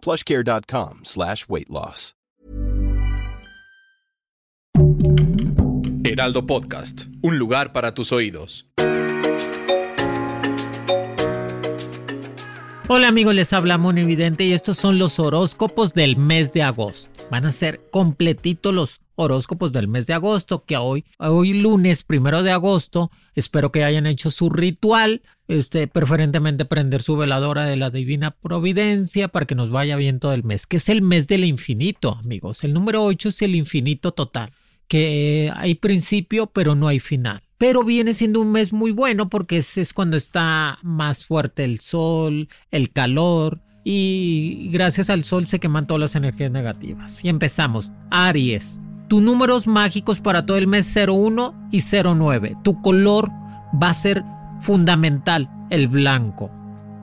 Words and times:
plushcare.com 0.00 1.00
slash 1.04 1.46
weight 1.48 1.68
loss. 1.68 2.14
Heraldo 6.02 6.46
Podcast, 6.46 7.04
un 7.22 7.38
lugar 7.38 7.72
para 7.72 7.94
tus 7.94 8.10
oídos. 8.10 8.66
Hola 12.88 13.06
amigos, 13.06 13.36
les 13.36 13.52
habla 13.52 13.74
Evidente 13.74 14.42
y 14.42 14.52
estos 14.52 14.76
son 14.76 14.98
los 14.98 15.20
horóscopos 15.20 15.94
del 15.94 16.16
mes 16.16 16.52
de 16.52 16.64
agosto. 16.64 17.08
Van 17.30 17.46
a 17.46 17.52
ser 17.52 17.88
completitos 17.92 18.74
los 18.74 19.00
horóscopos 19.14 19.70
del 19.70 19.86
mes 19.86 20.08
de 20.08 20.14
agosto, 20.14 20.64
que 20.64 20.76
hoy, 20.76 21.04
hoy 21.18 21.52
lunes 21.52 22.02
primero 22.02 22.42
de 22.42 22.50
agosto, 22.50 23.12
espero 23.34 23.70
que 23.70 23.84
hayan 23.84 24.06
hecho 24.06 24.32
su 24.32 24.50
ritual, 24.50 25.22
este, 25.50 25.86
preferentemente 25.86 26.64
prender 26.64 27.02
su 27.02 27.16
veladora 27.16 27.64
de 27.64 27.76
la 27.76 27.90
Divina 27.90 28.30
Providencia 28.30 29.28
para 29.28 29.46
que 29.46 29.54
nos 29.54 29.70
vaya 29.70 29.96
bien 29.96 30.20
todo 30.20 30.32
el 30.32 30.44
mes, 30.44 30.66
que 30.66 30.78
es 30.78 30.88
el 30.88 31.02
mes 31.02 31.28
del 31.28 31.44
infinito, 31.44 32.14
amigos. 32.14 32.64
El 32.64 32.72
número 32.72 33.04
8 33.04 33.28
es 33.30 33.42
el 33.42 33.54
infinito 33.54 34.12
total, 34.12 34.52
que 34.88 35.52
hay 35.54 35.74
principio 35.74 36.46
pero 36.46 36.74
no 36.74 36.88
hay 36.88 37.00
final 37.00 37.42
pero 37.60 37.84
viene 37.84 38.14
siendo 38.14 38.40
un 38.40 38.52
mes 38.52 38.72
muy 38.72 38.90
bueno 38.90 39.28
porque 39.28 39.58
es, 39.58 39.92
cuando 39.92 40.16
está 40.16 40.78
más 40.80 41.26
fuerte 41.26 41.62
el 41.62 41.78
sol, 41.78 42.48
el 42.70 42.90
calor 42.90 43.60
y 43.84 44.70
gracias 44.72 45.10
al 45.10 45.24
sol 45.24 45.46
se 45.46 45.58
queman 45.58 45.86
todas 45.86 46.00
las 46.00 46.14
energías 46.14 46.50
negativas. 46.50 47.22
Y 47.22 47.28
empezamos. 47.28 47.92
Aries, 48.10 48.80
tus 49.08 49.20
números 49.20 49.66
mágicos 49.66 50.22
para 50.22 50.46
todo 50.46 50.56
el 50.56 50.68
mes 50.68 50.96
01 50.96 51.68
y 51.70 51.82
09. 51.82 52.56
Tu 52.64 52.80
color 52.80 53.28
va 53.82 53.90
a 53.90 53.94
ser 53.94 54.24
fundamental, 54.60 55.48
el 55.70 55.88
blanco. 55.88 56.50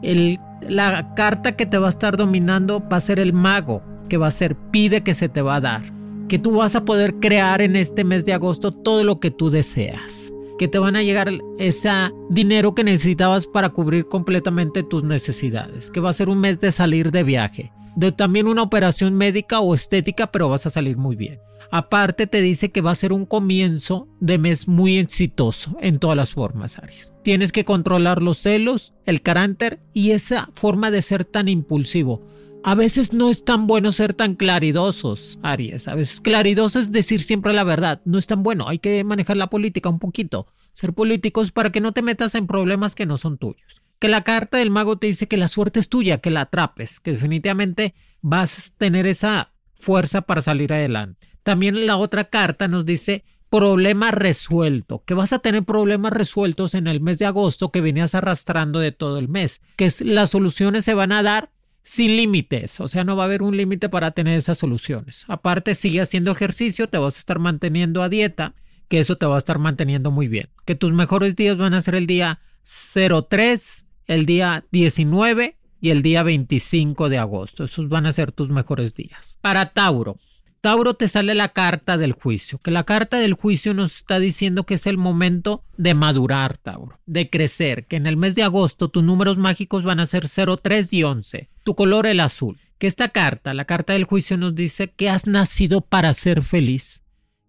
El, 0.02 0.40
la 0.62 1.14
carta 1.16 1.56
que 1.56 1.66
te 1.66 1.78
va 1.78 1.88
a 1.88 1.90
estar 1.90 2.18
dominando 2.18 2.82
va 2.88 2.98
a 2.98 3.02
ser 3.02 3.20
el 3.20 3.34
mago, 3.34 3.82
que 4.10 4.18
va 4.18 4.28
a 4.28 4.32
ser 4.32 4.56
pide 4.72 5.02
que 5.02 5.14
se 5.14 5.30
te 5.30 5.42
va 5.42 5.56
a 5.56 5.62
dar. 5.62 5.84
Que 6.28 6.40
tú 6.40 6.58
vas 6.58 6.76
a 6.76 6.86
poder 6.86 7.16
crear 7.16 7.62
en 7.62 7.76
este 7.76 8.04
mes 8.04 8.26
de 8.26 8.34
agosto 8.34 8.72
todo 8.72 9.04
lo 9.04 9.20
que 9.20 9.32
tú 9.32 9.50
deseas 9.50 10.34
que 10.58 10.68
te 10.68 10.80
van 10.80 10.96
a 10.96 11.04
llegar 11.04 11.32
ese 11.60 11.90
dinero 12.30 12.74
que 12.74 12.84
necesitabas 12.84 13.48
para 13.48 13.70
cubrir 13.70 14.08
completamente 14.08 14.84
tus 14.84 15.04
necesidades, 15.04 15.92
que 15.92 16.00
va 16.00 16.10
a 16.10 16.14
ser 16.14 16.30
un 16.30 16.40
mes 16.40 16.60
de 16.60 16.72
salir 16.72 17.12
de 17.12 17.24
viaje, 17.24 17.72
de 17.96 18.12
también 18.12 18.48
una 18.48 18.64
operación 18.64 19.16
médica 19.16 19.60
o 19.60 19.74
estética, 19.74 20.28
pero 20.28 20.50
vas 20.50 20.66
a 20.66 20.70
salir 20.70 20.98
muy 20.98 21.16
bien. 21.16 21.40
Aparte 21.72 22.28
te 22.28 22.42
dice 22.42 22.72
que 22.72 22.82
va 22.82 22.92
a 22.92 22.96
ser 22.96 23.14
un 23.14 23.26
comienzo 23.26 24.08
de 24.20 24.38
mes 24.38 24.68
muy 24.68 24.98
exitoso 24.98 25.78
en 25.82 26.00
todas 26.00 26.16
las 26.16 26.32
formas, 26.32 26.80
Aries. 26.80 27.14
Tienes 27.24 27.52
que 27.52 27.66
controlar 27.66 28.22
los 28.22 28.38
celos, 28.38 28.94
el 29.06 29.22
carácter 29.22 29.80
y 29.94 30.12
esa 30.12 30.50
forma 30.54 30.92
de 30.92 31.02
ser 31.02 31.26
tan 31.26 31.50
impulsivo. 31.50 32.26
A 32.64 32.76
veces 32.76 33.14
no 33.14 33.30
es 33.30 33.46
tan 33.46 33.68
bueno 33.68 33.92
ser 33.92 34.14
tan 34.14 34.36
claridosos, 34.36 35.40
Aries. 35.44 35.88
A 35.88 35.96
veces 35.96 36.22
claridoso 36.22 36.80
es 36.80 36.92
decir 36.92 37.22
siempre 37.22 37.54
la 37.54 37.64
verdad. 37.64 38.02
No 38.06 38.18
es 38.18 38.28
tan 38.28 38.44
bueno. 38.44 38.68
Hay 38.68 38.80
que 38.80 39.04
manejar 39.04 39.38
la 39.38 39.50
política 39.50 39.90
un 39.90 40.00
poquito. 40.00 40.48
Ser 40.74 40.94
políticos 40.94 41.52
para 41.52 41.72
que 41.72 41.82
no 41.82 41.92
te 41.92 42.02
metas 42.02 42.36
en 42.36 42.48
problemas 42.48 42.96
que 42.96 43.06
no 43.06 43.18
son 43.18 43.38
tuyos. 43.38 43.82
Que 44.00 44.10
la 44.10 44.24
carta 44.24 44.58
del 44.58 44.70
mago 44.70 44.98
te 44.98 45.08
dice 45.08 45.28
que 45.28 45.38
la 45.38 45.48
suerte 45.48 45.80
es 45.80 45.90
tuya, 45.90 46.20
que 46.20 46.30
la 46.30 46.42
atrapes, 46.42 47.00
que 47.00 47.14
definitivamente 47.14 47.96
vas 48.22 48.58
a 48.58 48.78
tener 48.78 49.08
esa 49.08 49.54
fuerza 49.78 50.22
para 50.22 50.42
salir 50.42 50.74
adelante. 50.74 51.30
También 51.44 51.86
la 51.86 51.98
otra 51.98 52.26
carta 52.26 52.68
nos 52.68 52.86
dice 52.86 53.24
problema 53.50 54.12
resuelto, 54.12 55.04
que 55.06 55.14
vas 55.14 55.32
a 55.32 55.40
tener 55.40 55.64
problemas 55.64 56.12
resueltos 56.12 56.74
en 56.74 56.88
el 56.88 57.00
mes 57.00 57.20
de 57.20 57.26
agosto 57.26 57.72
que 57.72 57.80
venías 57.80 58.14
arrastrando 58.14 58.80
de 58.80 58.92
todo 58.92 59.20
el 59.20 59.30
mes, 59.30 59.62
que 59.78 59.90
las 60.02 60.32
soluciones 60.32 60.84
se 60.84 60.94
van 60.94 61.14
a 61.14 61.24
dar 61.24 61.52
sin 61.84 62.18
límites, 62.18 62.82
o 62.82 62.90
sea, 62.90 63.06
no 63.06 63.16
va 63.16 63.24
a 63.24 63.26
haber 63.28 63.42
un 63.42 63.56
límite 63.56 63.88
para 63.88 64.12
tener 64.12 64.38
esas 64.38 64.58
soluciones. 64.58 65.24
Aparte, 65.30 65.74
sigue 65.74 66.02
haciendo 66.02 66.32
ejercicio, 66.34 66.90
te 66.90 66.98
vas 66.98 67.16
a 67.16 67.20
estar 67.20 67.40
manteniendo 67.40 68.04
a 68.04 68.10
dieta, 68.10 68.56
que 68.90 69.00
eso 69.00 69.18
te 69.18 69.26
va 69.26 69.36
a 69.36 69.40
estar 69.40 69.58
manteniendo 69.60 70.12
muy 70.12 70.28
bien. 70.28 70.50
Que 70.66 70.76
tus 70.76 70.92
mejores 70.92 71.38
días 71.38 71.58
van 71.58 71.74
a 71.74 71.82
ser 71.82 71.96
el 71.96 72.06
día 72.06 72.42
03, 72.64 73.86
el 74.08 74.26
día 74.26 74.66
19 74.72 75.57
y 75.80 75.90
el 75.90 76.02
día 76.02 76.24
25 76.24 77.10
de 77.10 77.18
agosto. 77.18 77.64
Esos 77.64 77.90
van 77.90 78.06
a 78.06 78.12
ser 78.12 78.32
tus 78.32 78.50
mejores 78.50 78.94
días. 78.94 79.38
Para 79.42 79.74
Tauro, 79.74 80.18
Tauro 80.62 80.96
te 80.96 81.08
sale 81.08 81.36
la 81.36 81.50
carta 81.50 81.98
del 81.98 82.14
juicio, 82.14 82.58
que 82.58 82.72
la 82.72 82.84
carta 82.84 83.18
del 83.18 83.34
juicio 83.34 83.74
nos 83.74 83.96
está 83.96 84.20
diciendo 84.20 84.66
que 84.66 84.74
es 84.74 84.88
el 84.88 84.98
momento 84.98 85.64
de 85.78 85.94
madurar, 85.94 86.58
Tauro, 86.58 87.00
de 87.06 87.30
crecer, 87.30 87.86
que 87.86 87.96
en 87.96 88.08
el 88.08 88.18
mes 88.18 88.36
de 88.36 88.44
agosto 88.44 88.90
tus 88.90 89.04
números 89.04 89.38
mágicos 89.38 89.84
van 89.84 90.00
a 90.00 90.06
ser 90.08 90.28
0, 90.28 90.58
3 90.58 90.94
y 90.94 91.04
11, 91.04 91.50
tu 91.64 91.76
color 91.76 92.08
el 92.08 92.20
azul, 92.20 92.60
que 92.80 92.88
esta 92.88 93.10
carta, 93.10 93.54
la 93.54 93.66
carta 93.66 93.94
del 93.94 94.06
juicio 94.06 94.36
nos 94.36 94.56
dice 94.56 94.90
que 94.90 95.10
has 95.10 95.28
nacido 95.28 95.82
para 95.82 96.12
ser 96.14 96.44
feliz, 96.44 97.04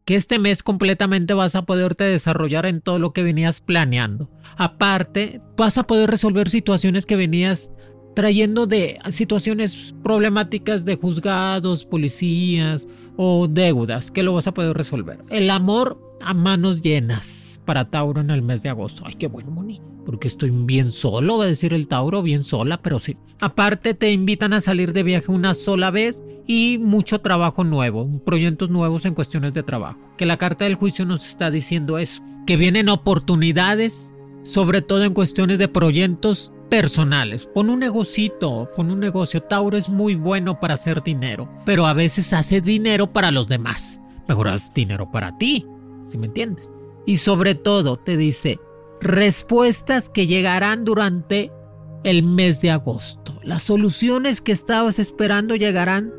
que 0.05 0.15
este 0.15 0.39
mes 0.39 0.63
completamente 0.63 1.35
vas 1.35 1.55
a 1.55 1.63
poderte 1.63 2.05
desarrollar 2.05 2.67
en 2.67 2.81
todo 2.83 2.99
lo 2.99 3.13
que 3.13 3.23
venías 3.23 3.61
planeando. 3.61 4.31
Aparte, 4.57 5.41
vas 5.57 5.77
a 5.77 5.87
poder 5.87 6.09
resolver 6.11 6.49
situaciones 6.49 7.05
que 7.05 7.17
venías 7.17 7.71
trayendo 8.19 8.67
de 8.67 8.99
situaciones 9.11 9.95
problemáticas 10.03 10.85
de 10.85 10.97
juzgados, 10.97 11.85
policías 11.85 12.89
o 13.17 13.47
deudas 13.47 14.11
que 14.11 14.25
lo 14.25 14.35
vas 14.35 14.49
a 14.49 14.55
poder 14.55 14.77
resolver. 14.77 15.21
El 15.31 15.49
amor 15.51 16.17
a 16.21 16.35
manos 16.35 16.81
llenas 16.81 17.61
para 17.65 17.91
Tauro 17.91 18.21
en 18.21 18.31
el 18.31 18.43
mes 18.43 18.65
de 18.65 18.71
agosto. 18.71 19.05
Ay, 19.07 19.15
qué 19.15 19.29
bueno, 19.29 19.53
Moni. 19.53 19.81
Porque 20.05 20.27
estoy 20.27 20.51
bien 20.51 20.91
solo, 20.91 21.39
va 21.39 21.45
a 21.45 21.47
decir 21.47 21.73
el 21.73 21.87
Tauro, 21.87 22.21
bien 22.23 22.43
sola, 22.43 22.83
pero 22.83 22.99
sí. 22.99 23.17
Aparte 23.39 23.95
te 23.95 24.11
invitan 24.11 24.53
a 24.53 24.61
salir 24.61 24.93
de 24.93 25.05
viaje 25.05 25.31
una 25.31 25.55
sola 25.55 25.93
vez 25.93 26.25
y 26.45 26.79
mucho 26.79 27.21
trabajo 27.21 27.63
nuevo, 27.63 28.21
proyectos 28.25 28.69
nuevos 28.69 29.05
en 29.05 29.15
cuestiones 29.15 29.53
de 29.53 29.63
trabajo. 29.63 30.01
Que 30.17 30.27
la 30.27 30.39
carta 30.39 30.65
del 30.65 30.75
juicio 30.75 31.07
nos 31.07 31.25
está 31.25 31.53
diciendo 31.53 31.99
eso. 31.99 32.21
Que 32.49 32.57
vienen 32.57 32.89
oportunidades, 32.89 34.13
sobre 34.43 34.83
todo 34.83 35.05
en 35.05 35.15
cuestiones 35.15 35.59
de 35.59 35.69
proyectos 35.69 36.51
personales. 36.69 37.47
Pon 37.47 37.71
un 37.71 37.81
negocito, 37.81 38.69
pon 38.75 38.91
un 38.91 39.01
negocio. 39.01 39.43
Tauro 39.43 39.77
es 39.77 39.89
muy 39.89 40.15
bueno 40.15 40.61
para 40.61 40.75
hacer 40.75 41.03
dinero, 41.03 41.49
pero 41.65 41.87
a 41.87 41.93
veces 41.93 42.33
hace 42.33 42.61
dinero 42.61 43.13
para 43.13 43.31
los 43.31 43.49
demás. 43.49 44.01
Mejor 44.29 44.49
haz 44.49 44.73
dinero 44.75 45.11
para 45.11 45.37
ti, 45.39 45.67
si 46.09 46.19
me 46.19 46.27
entiendes. 46.27 46.71
Y 47.07 47.17
sobre 47.17 47.55
todo 47.55 47.97
te 47.97 48.17
dice 48.17 48.59
respuestas 49.01 50.11
que 50.11 50.27
llegarán 50.27 50.85
durante 50.85 51.51
el 52.05 52.23
mes 52.23 52.61
de 52.61 52.71
agosto. 52.71 53.39
Las 53.43 53.63
soluciones 53.63 54.41
que 54.41 54.53
estabas 54.53 54.99
esperando 54.99 55.57
llegarán 55.57 56.13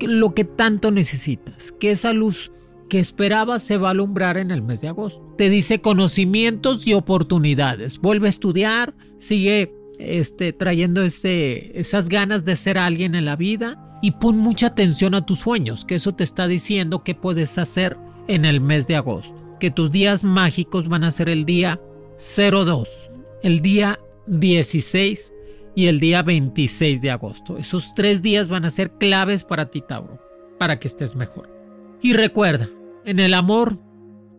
lo 0.00 0.34
que 0.34 0.44
tanto 0.44 0.90
necesitas. 0.90 1.72
Que 1.72 1.90
esa 1.90 2.12
luz 2.12 2.52
que 2.88 3.00
esperabas 3.00 3.62
se 3.62 3.78
va 3.78 3.88
a 3.88 3.90
alumbrar 3.90 4.36
en 4.36 4.50
el 4.50 4.62
mes 4.62 4.80
de 4.80 4.88
agosto. 4.88 5.34
Te 5.36 5.50
dice 5.50 5.80
conocimientos 5.80 6.86
y 6.86 6.94
oportunidades. 6.94 7.98
Vuelve 7.98 8.26
a 8.26 8.30
estudiar, 8.30 8.94
sigue 9.18 9.74
este, 9.98 10.52
trayendo 10.52 11.02
esas 11.02 12.08
ganas 12.08 12.44
de 12.44 12.56
ser 12.56 12.78
alguien 12.78 13.14
en 13.14 13.24
la 13.24 13.36
vida 13.36 13.98
y 14.02 14.12
pon 14.12 14.38
mucha 14.38 14.68
atención 14.68 15.14
a 15.14 15.24
tus 15.24 15.40
sueños, 15.40 15.84
que 15.84 15.96
eso 15.96 16.14
te 16.14 16.24
está 16.24 16.46
diciendo 16.46 17.02
qué 17.02 17.14
puedes 17.14 17.58
hacer 17.58 17.96
en 18.28 18.44
el 18.44 18.60
mes 18.60 18.86
de 18.86 18.96
agosto. 18.96 19.36
Que 19.58 19.70
tus 19.70 19.90
días 19.90 20.22
mágicos 20.22 20.88
van 20.88 21.04
a 21.04 21.10
ser 21.10 21.28
el 21.28 21.44
día 21.44 21.80
02, 22.18 23.10
el 23.42 23.62
día 23.62 23.98
16 24.26 25.32
y 25.74 25.86
el 25.86 26.00
día 26.00 26.22
26 26.22 27.00
de 27.00 27.10
agosto. 27.10 27.56
Esos 27.58 27.94
tres 27.94 28.22
días 28.22 28.48
van 28.48 28.64
a 28.64 28.70
ser 28.70 28.92
claves 28.92 29.44
para 29.44 29.70
ti, 29.70 29.82
Tauro, 29.86 30.20
para 30.58 30.78
que 30.78 30.88
estés 30.88 31.14
mejor. 31.14 31.50
Y 32.02 32.12
recuerda, 32.12 32.68
en 33.04 33.20
el 33.20 33.34
amor 33.34 33.78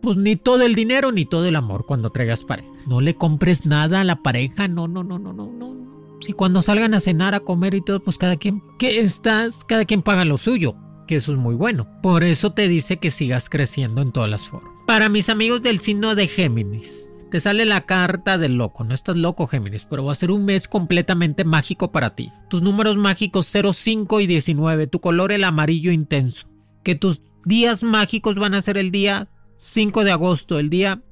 pues 0.02 0.16
ni 0.16 0.36
todo 0.36 0.62
el 0.62 0.74
dinero 0.74 1.12
ni 1.12 1.24
todo 1.24 1.46
el 1.46 1.56
amor 1.56 1.86
cuando 1.86 2.10
traigas 2.10 2.44
pareja. 2.44 2.68
No 2.86 3.00
le 3.00 3.14
compres 3.14 3.66
nada 3.66 4.00
a 4.00 4.04
la 4.04 4.22
pareja, 4.22 4.68
no, 4.68 4.88
no, 4.88 5.04
no, 5.04 5.18
no, 5.18 5.32
no, 5.32 5.50
no. 5.50 6.18
Si 6.20 6.32
cuando 6.32 6.62
salgan 6.62 6.94
a 6.94 7.00
cenar, 7.00 7.34
a 7.34 7.40
comer 7.40 7.74
y 7.74 7.82
todo, 7.82 8.00
pues 8.00 8.18
cada 8.18 8.36
quien, 8.36 8.62
¿qué 8.78 9.00
estás? 9.00 9.64
Cada 9.64 9.84
quien 9.84 10.02
paga 10.02 10.24
lo 10.24 10.38
suyo, 10.38 10.76
que 11.06 11.16
eso 11.16 11.32
es 11.32 11.38
muy 11.38 11.54
bueno. 11.54 11.88
Por 12.02 12.24
eso 12.24 12.52
te 12.52 12.68
dice 12.68 12.98
que 12.98 13.10
sigas 13.10 13.48
creciendo 13.48 14.02
en 14.02 14.12
todas 14.12 14.28
las 14.28 14.46
formas. 14.46 14.72
Para 14.86 15.08
mis 15.08 15.28
amigos 15.28 15.62
del 15.62 15.78
signo 15.78 16.14
de 16.14 16.26
Géminis, 16.26 17.14
te 17.30 17.40
sale 17.40 17.66
la 17.66 17.82
carta 17.82 18.38
del 18.38 18.56
loco. 18.56 18.84
No 18.84 18.94
estás 18.94 19.16
loco, 19.16 19.46
Géminis, 19.46 19.86
pero 19.88 20.04
va 20.04 20.12
a 20.12 20.16
ser 20.16 20.30
un 20.30 20.44
mes 20.44 20.66
completamente 20.66 21.44
mágico 21.44 21.92
para 21.92 22.14
ti. 22.14 22.32
Tus 22.48 22.62
números 22.62 22.96
mágicos 22.96 23.46
0, 23.50 23.72
5 23.72 24.20
y 24.20 24.26
19. 24.26 24.86
Tu 24.86 25.00
color 25.00 25.30
el 25.32 25.44
amarillo 25.44 25.92
intenso 25.92 26.48
que 26.88 26.94
tus 26.94 27.20
días 27.44 27.82
mágicos 27.82 28.36
van 28.36 28.54
a 28.54 28.62
ser 28.62 28.78
el 28.78 28.90
día 28.90 29.28
5 29.58 30.04
de 30.04 30.12
agosto, 30.12 30.58
el 30.58 30.70
día 30.70 31.02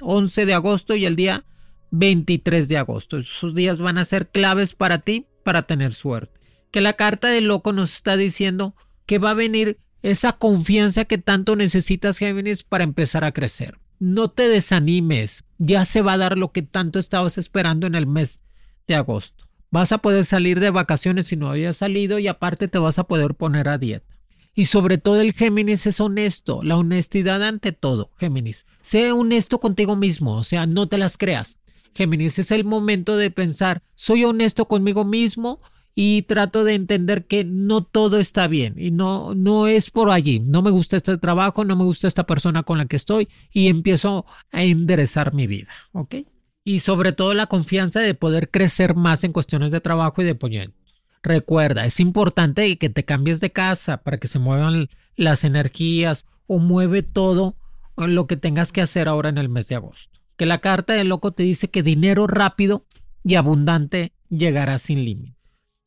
11 0.00 0.44
de 0.44 0.54
agosto 0.54 0.94
y 0.94 1.06
el 1.06 1.16
día 1.16 1.44
23 1.92 2.68
de 2.68 2.76
agosto. 2.76 3.18
Esos 3.18 3.54
días 3.54 3.80
van 3.80 3.98
a 3.98 4.04
ser 4.04 4.28
claves 4.28 4.74
para 4.74 4.98
ti 4.98 5.26
para 5.44 5.62
tener 5.62 5.94
suerte. 5.94 6.40
Que 6.70 6.80
la 6.80 6.94
carta 6.94 7.28
del 7.28 7.46
loco 7.46 7.72
nos 7.72 7.94
está 7.94 8.16
diciendo 8.16 8.74
que 9.06 9.18
va 9.18 9.30
a 9.30 9.34
venir 9.34 9.78
esa 10.02 10.32
confianza 10.32 11.04
que 11.04 11.18
tanto 11.18 11.54
necesitas, 11.54 12.18
Géminis, 12.18 12.64
para 12.64 12.84
empezar 12.84 13.24
a 13.24 13.32
crecer. 13.32 13.78
No 14.00 14.30
te 14.30 14.48
desanimes, 14.48 15.44
ya 15.58 15.84
se 15.84 16.02
va 16.02 16.14
a 16.14 16.18
dar 16.18 16.36
lo 16.36 16.50
que 16.50 16.62
tanto 16.62 16.98
estabas 16.98 17.38
esperando 17.38 17.86
en 17.86 17.94
el 17.94 18.06
mes 18.06 18.40
de 18.88 18.96
agosto. 18.96 19.44
Vas 19.70 19.92
a 19.92 19.98
poder 19.98 20.24
salir 20.24 20.60
de 20.60 20.70
vacaciones 20.70 21.28
si 21.28 21.36
no 21.36 21.48
habías 21.48 21.76
salido 21.76 22.18
y 22.18 22.26
aparte 22.26 22.68
te 22.68 22.78
vas 22.78 22.98
a 22.98 23.04
poder 23.04 23.34
poner 23.34 23.68
a 23.68 23.78
dieta. 23.78 24.11
Y 24.54 24.66
sobre 24.66 24.98
todo 24.98 25.20
el 25.20 25.32
Géminis 25.32 25.86
es 25.86 26.00
honesto, 26.00 26.62
la 26.62 26.76
honestidad 26.76 27.42
ante 27.42 27.72
todo, 27.72 28.10
Géminis. 28.18 28.66
Sé 28.82 29.10
honesto 29.12 29.60
contigo 29.60 29.96
mismo, 29.96 30.36
o 30.36 30.44
sea, 30.44 30.66
no 30.66 30.88
te 30.88 30.98
las 30.98 31.16
creas. 31.16 31.58
Géminis 31.94 32.38
es 32.38 32.50
el 32.50 32.64
momento 32.64 33.16
de 33.16 33.30
pensar, 33.30 33.82
soy 33.94 34.24
honesto 34.24 34.66
conmigo 34.66 35.04
mismo 35.04 35.60
y 35.94 36.22
trato 36.22 36.64
de 36.64 36.74
entender 36.74 37.26
que 37.26 37.44
no 37.44 37.84
todo 37.84 38.18
está 38.18 38.46
bien 38.46 38.74
y 38.78 38.90
no, 38.90 39.34
no 39.34 39.68
es 39.68 39.90
por 39.90 40.10
allí. 40.10 40.40
No 40.40 40.62
me 40.62 40.70
gusta 40.70 40.96
este 40.96 41.18
trabajo, 41.18 41.64
no 41.64 41.76
me 41.76 41.84
gusta 41.84 42.08
esta 42.08 42.24
persona 42.24 42.62
con 42.62 42.78
la 42.78 42.86
que 42.86 42.96
estoy 42.96 43.28
y 43.52 43.68
empiezo 43.68 44.26
a 44.50 44.62
enderezar 44.62 45.34
mi 45.34 45.46
vida, 45.46 45.68
¿ok? 45.92 46.16
Y 46.64 46.80
sobre 46.80 47.12
todo 47.12 47.34
la 47.34 47.46
confianza 47.46 48.00
de 48.00 48.14
poder 48.14 48.50
crecer 48.50 48.94
más 48.94 49.24
en 49.24 49.32
cuestiones 49.32 49.70
de 49.70 49.80
trabajo 49.80 50.22
y 50.22 50.24
de 50.24 50.34
proyectos. 50.34 50.81
Recuerda, 51.22 51.86
es 51.86 52.00
importante 52.00 52.76
que 52.78 52.90
te 52.90 53.04
cambies 53.04 53.40
de 53.40 53.52
casa 53.52 53.98
para 53.98 54.18
que 54.18 54.28
se 54.28 54.38
muevan 54.38 54.88
las 55.16 55.44
energías 55.44 56.26
o 56.46 56.58
mueve 56.58 57.02
todo 57.02 57.56
lo 57.96 58.26
que 58.26 58.36
tengas 58.36 58.72
que 58.72 58.82
hacer 58.82 59.08
ahora 59.08 59.28
en 59.28 59.38
el 59.38 59.48
mes 59.48 59.68
de 59.68 59.76
agosto. 59.76 60.18
Que 60.36 60.46
la 60.46 60.58
carta 60.58 60.94
del 60.94 61.08
loco 61.08 61.32
te 61.32 61.44
dice 61.44 61.70
que 61.70 61.82
dinero 61.82 62.26
rápido 62.26 62.86
y 63.24 63.36
abundante 63.36 64.12
llegará 64.28 64.78
sin 64.78 65.04
límite. 65.04 65.36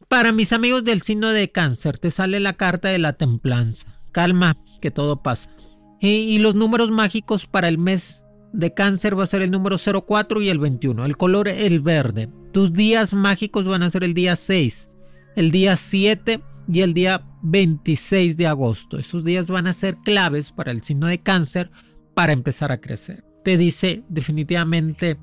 Para 0.07 0.31
mis 0.31 0.53
amigos 0.53 0.83
del 0.83 1.01
signo 1.01 1.29
de 1.29 1.51
cáncer, 1.51 1.97
te 1.97 2.11
sale 2.11 2.39
la 2.39 2.53
carta 2.53 2.89
de 2.89 2.99
la 2.99 3.13
templanza. 3.13 3.99
Calma, 4.11 4.57
que 4.79 4.91
todo 4.91 5.23
pasa. 5.23 5.51
Y, 5.99 6.38
los 6.38 6.55
números 6.55 6.91
mágicos 6.91 7.47
para 7.47 7.67
el 7.67 7.77
mes 7.77 8.23
de 8.53 8.73
cáncer 8.73 9.17
va 9.17 9.23
a 9.23 9.27
ser 9.27 9.41
el 9.41 9.51
número 9.51 9.77
04 9.77 10.41
y 10.41 10.49
el 10.49 10.59
21. 10.59 11.03
El 11.03 11.17
color 11.17 11.47
el 11.47 11.79
verde. 11.81 12.29
Tus 12.53 12.71
días 12.71 13.13
mágicos 13.13 13.65
van 13.65 13.81
a 13.81 13.89
ser 13.89 14.03
el 14.03 14.13
día 14.13 14.35
6, 14.35 14.89
el 15.35 15.51
día 15.51 15.75
7 15.75 16.41
y 16.71 16.81
el 16.81 16.93
día 16.93 17.23
26 17.43 18.37
de 18.37 18.47
agosto. 18.47 18.97
Esos 18.97 19.23
días 19.23 19.47
van 19.47 19.67
a 19.67 19.73
ser 19.73 19.97
claves 19.97 20.51
para 20.51 20.71
el 20.71 20.81
signo 20.81 21.07
de 21.07 21.21
cáncer 21.21 21.71
para 22.13 22.33
empezar 22.33 22.71
a 22.71 22.81
crecer. 22.81 23.23
Te 23.43 23.57
dice 23.57 24.03
definitivamente 24.09 25.17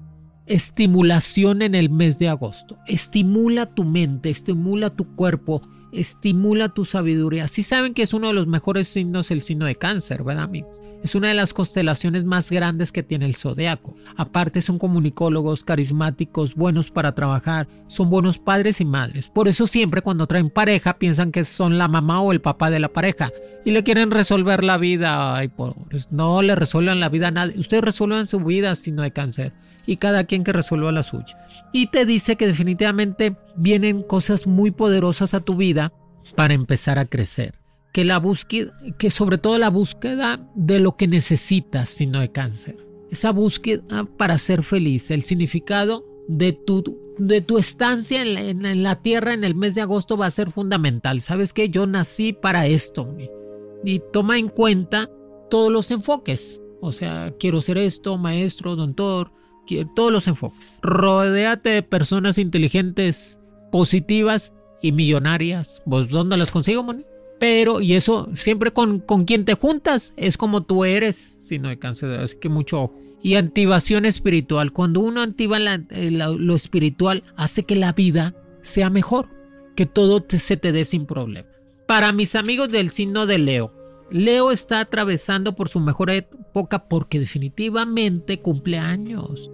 estimulación 0.46 1.62
en 1.62 1.74
el 1.74 1.90
mes 1.90 2.18
de 2.18 2.28
agosto. 2.28 2.78
Estimula 2.86 3.66
tu 3.66 3.84
mente, 3.84 4.30
estimula 4.30 4.90
tu 4.90 5.14
cuerpo, 5.14 5.62
estimula 5.92 6.68
tu 6.68 6.84
sabiduría. 6.84 7.48
Si 7.48 7.62
saben 7.62 7.94
que 7.94 8.02
es 8.02 8.14
uno 8.14 8.28
de 8.28 8.34
los 8.34 8.46
mejores 8.46 8.88
signos 8.88 9.30
el 9.30 9.42
signo 9.42 9.66
de 9.66 9.76
cáncer, 9.76 10.22
¿verdad 10.22 10.44
amigos? 10.44 10.81
Es 11.02 11.16
una 11.16 11.28
de 11.28 11.34
las 11.34 11.52
constelaciones 11.52 12.24
más 12.24 12.50
grandes 12.50 12.92
que 12.92 13.02
tiene 13.02 13.26
el 13.26 13.34
zodiaco. 13.34 13.96
Aparte 14.16 14.62
son 14.62 14.78
comunicólogos 14.78 15.64
carismáticos, 15.64 16.54
buenos 16.54 16.92
para 16.92 17.14
trabajar, 17.14 17.66
son 17.88 18.08
buenos 18.08 18.38
padres 18.38 18.80
y 18.80 18.84
madres. 18.84 19.28
Por 19.28 19.48
eso 19.48 19.66
siempre 19.66 20.02
cuando 20.02 20.28
traen 20.28 20.48
pareja 20.48 20.98
piensan 20.98 21.32
que 21.32 21.44
son 21.44 21.76
la 21.76 21.88
mamá 21.88 22.20
o 22.20 22.30
el 22.30 22.40
papá 22.40 22.70
de 22.70 22.78
la 22.78 22.88
pareja 22.88 23.32
y 23.64 23.72
le 23.72 23.82
quieren 23.82 24.12
resolver 24.12 24.62
la 24.62 24.78
vida. 24.78 25.34
Ay, 25.34 25.48
pobres, 25.48 26.06
no 26.12 26.40
le 26.40 26.54
resuelvan 26.54 27.00
la 27.00 27.08
vida 27.08 27.28
a 27.28 27.32
nadie. 27.32 27.58
Ustedes 27.58 27.82
resuelvan 27.82 28.28
su 28.28 28.38
vida 28.38 28.76
si 28.76 28.92
no 28.92 29.02
hay 29.02 29.10
cáncer 29.10 29.52
y 29.86 29.96
cada 29.96 30.24
quien 30.24 30.44
que 30.44 30.52
resuelva 30.52 30.92
la 30.92 31.02
suya. 31.02 31.36
Y 31.72 31.88
te 31.88 32.06
dice 32.06 32.36
que 32.36 32.46
definitivamente 32.46 33.36
vienen 33.56 34.04
cosas 34.04 34.46
muy 34.46 34.70
poderosas 34.70 35.34
a 35.34 35.40
tu 35.40 35.56
vida 35.56 35.92
para 36.36 36.54
empezar 36.54 37.00
a 37.00 37.06
crecer 37.06 37.61
que 37.92 38.04
la 38.04 38.18
búsqueda, 38.18 38.72
que 38.98 39.10
sobre 39.10 39.38
todo 39.38 39.58
la 39.58 39.70
búsqueda 39.70 40.48
de 40.54 40.80
lo 40.80 40.96
que 40.96 41.06
necesitas 41.06 41.90
si 41.90 42.06
no 42.06 42.18
hay 42.18 42.30
cáncer. 42.30 42.76
Esa 43.10 43.30
búsqueda 43.30 44.08
para 44.16 44.38
ser 44.38 44.62
feliz, 44.62 45.10
el 45.10 45.22
significado 45.22 46.06
de 46.28 46.52
tu, 46.52 46.98
de 47.18 47.42
tu 47.42 47.58
estancia 47.58 48.22
en 48.22 48.82
la, 48.82 49.02
tierra 49.02 49.34
en 49.34 49.44
el 49.44 49.54
mes 49.54 49.74
de 49.74 49.82
agosto 49.82 50.16
va 50.16 50.26
a 50.26 50.30
ser 50.30 50.50
fundamental. 50.50 51.20
¿Sabes 51.20 51.52
que 51.52 51.68
Yo 51.68 51.86
nací 51.86 52.32
para 52.32 52.66
esto. 52.66 53.14
Y 53.84 54.00
toma 54.12 54.38
en 54.38 54.48
cuenta 54.48 55.10
todos 55.50 55.70
los 55.70 55.90
enfoques. 55.90 56.62
O 56.80 56.92
sea, 56.92 57.34
quiero 57.38 57.60
ser 57.60 57.78
esto, 57.78 58.16
maestro, 58.16 58.76
doctor, 58.76 59.30
todos 59.94 60.12
los 60.12 60.26
enfoques. 60.26 60.78
Rodéate 60.82 61.70
de 61.70 61.82
personas 61.82 62.38
inteligentes, 62.38 63.38
positivas 63.70 64.52
y 64.80 64.92
millonarias. 64.92 65.82
¿Vos 65.84 66.08
dónde 66.08 66.36
las 66.36 66.50
consigo, 66.50 66.82
Moni? 66.82 67.04
Pero, 67.42 67.80
y 67.80 67.94
eso 67.94 68.28
siempre 68.34 68.72
con, 68.72 69.00
con 69.00 69.24
quien 69.24 69.44
te 69.44 69.54
juntas 69.54 70.14
es 70.16 70.36
como 70.36 70.62
tú 70.62 70.84
eres, 70.84 71.38
si 71.40 71.58
no 71.58 71.70
hay 71.70 71.76
cáncer, 71.76 72.20
así 72.20 72.36
que 72.36 72.48
mucho 72.48 72.82
ojo. 72.82 73.00
Y 73.20 73.34
activación 73.34 74.04
espiritual. 74.04 74.72
Cuando 74.72 75.00
uno 75.00 75.22
activa 75.22 75.58
eh, 75.58 76.10
lo 76.12 76.54
espiritual, 76.54 77.24
hace 77.34 77.64
que 77.64 77.74
la 77.74 77.94
vida 77.94 78.36
sea 78.62 78.90
mejor, 78.90 79.28
que 79.74 79.86
todo 79.86 80.24
se 80.28 80.56
te 80.56 80.70
dé 80.70 80.84
sin 80.84 81.04
problema. 81.04 81.48
Para 81.88 82.12
mis 82.12 82.36
amigos 82.36 82.70
del 82.70 82.92
signo 82.92 83.26
de 83.26 83.38
Leo, 83.38 83.74
Leo 84.12 84.52
está 84.52 84.78
atravesando 84.78 85.56
por 85.56 85.68
su 85.68 85.80
mejor 85.80 86.10
época 86.10 86.86
porque 86.86 87.18
definitivamente 87.18 88.38
cumple 88.38 88.78
años. 88.78 89.50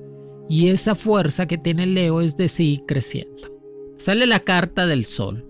Y 0.47 0.69
esa 0.69 0.95
fuerza 0.95 1.47
que 1.47 1.57
tiene 1.57 1.87
Leo 1.87 2.21
es 2.21 2.37
de 2.37 2.49
seguir 2.49 2.83
creciendo. 2.87 3.49
Sale 3.97 4.27
la 4.27 4.41
carta 4.41 4.87
del 4.87 5.07
sol. 5.07 5.48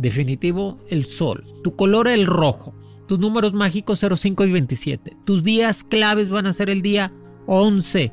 Definitivo, 0.00 0.78
el 0.88 1.04
sol. 1.04 1.44
Tu 1.62 1.76
color 1.76 2.08
el 2.08 2.24
rojo. 2.24 2.74
Tus 3.06 3.18
números 3.18 3.52
mágicos 3.52 4.00
05 4.00 4.44
y 4.44 4.52
27. 4.52 5.16
Tus 5.26 5.44
días 5.44 5.84
claves 5.84 6.30
van 6.30 6.46
a 6.46 6.54
ser 6.54 6.70
el 6.70 6.80
día 6.80 7.12
11, 7.46 8.10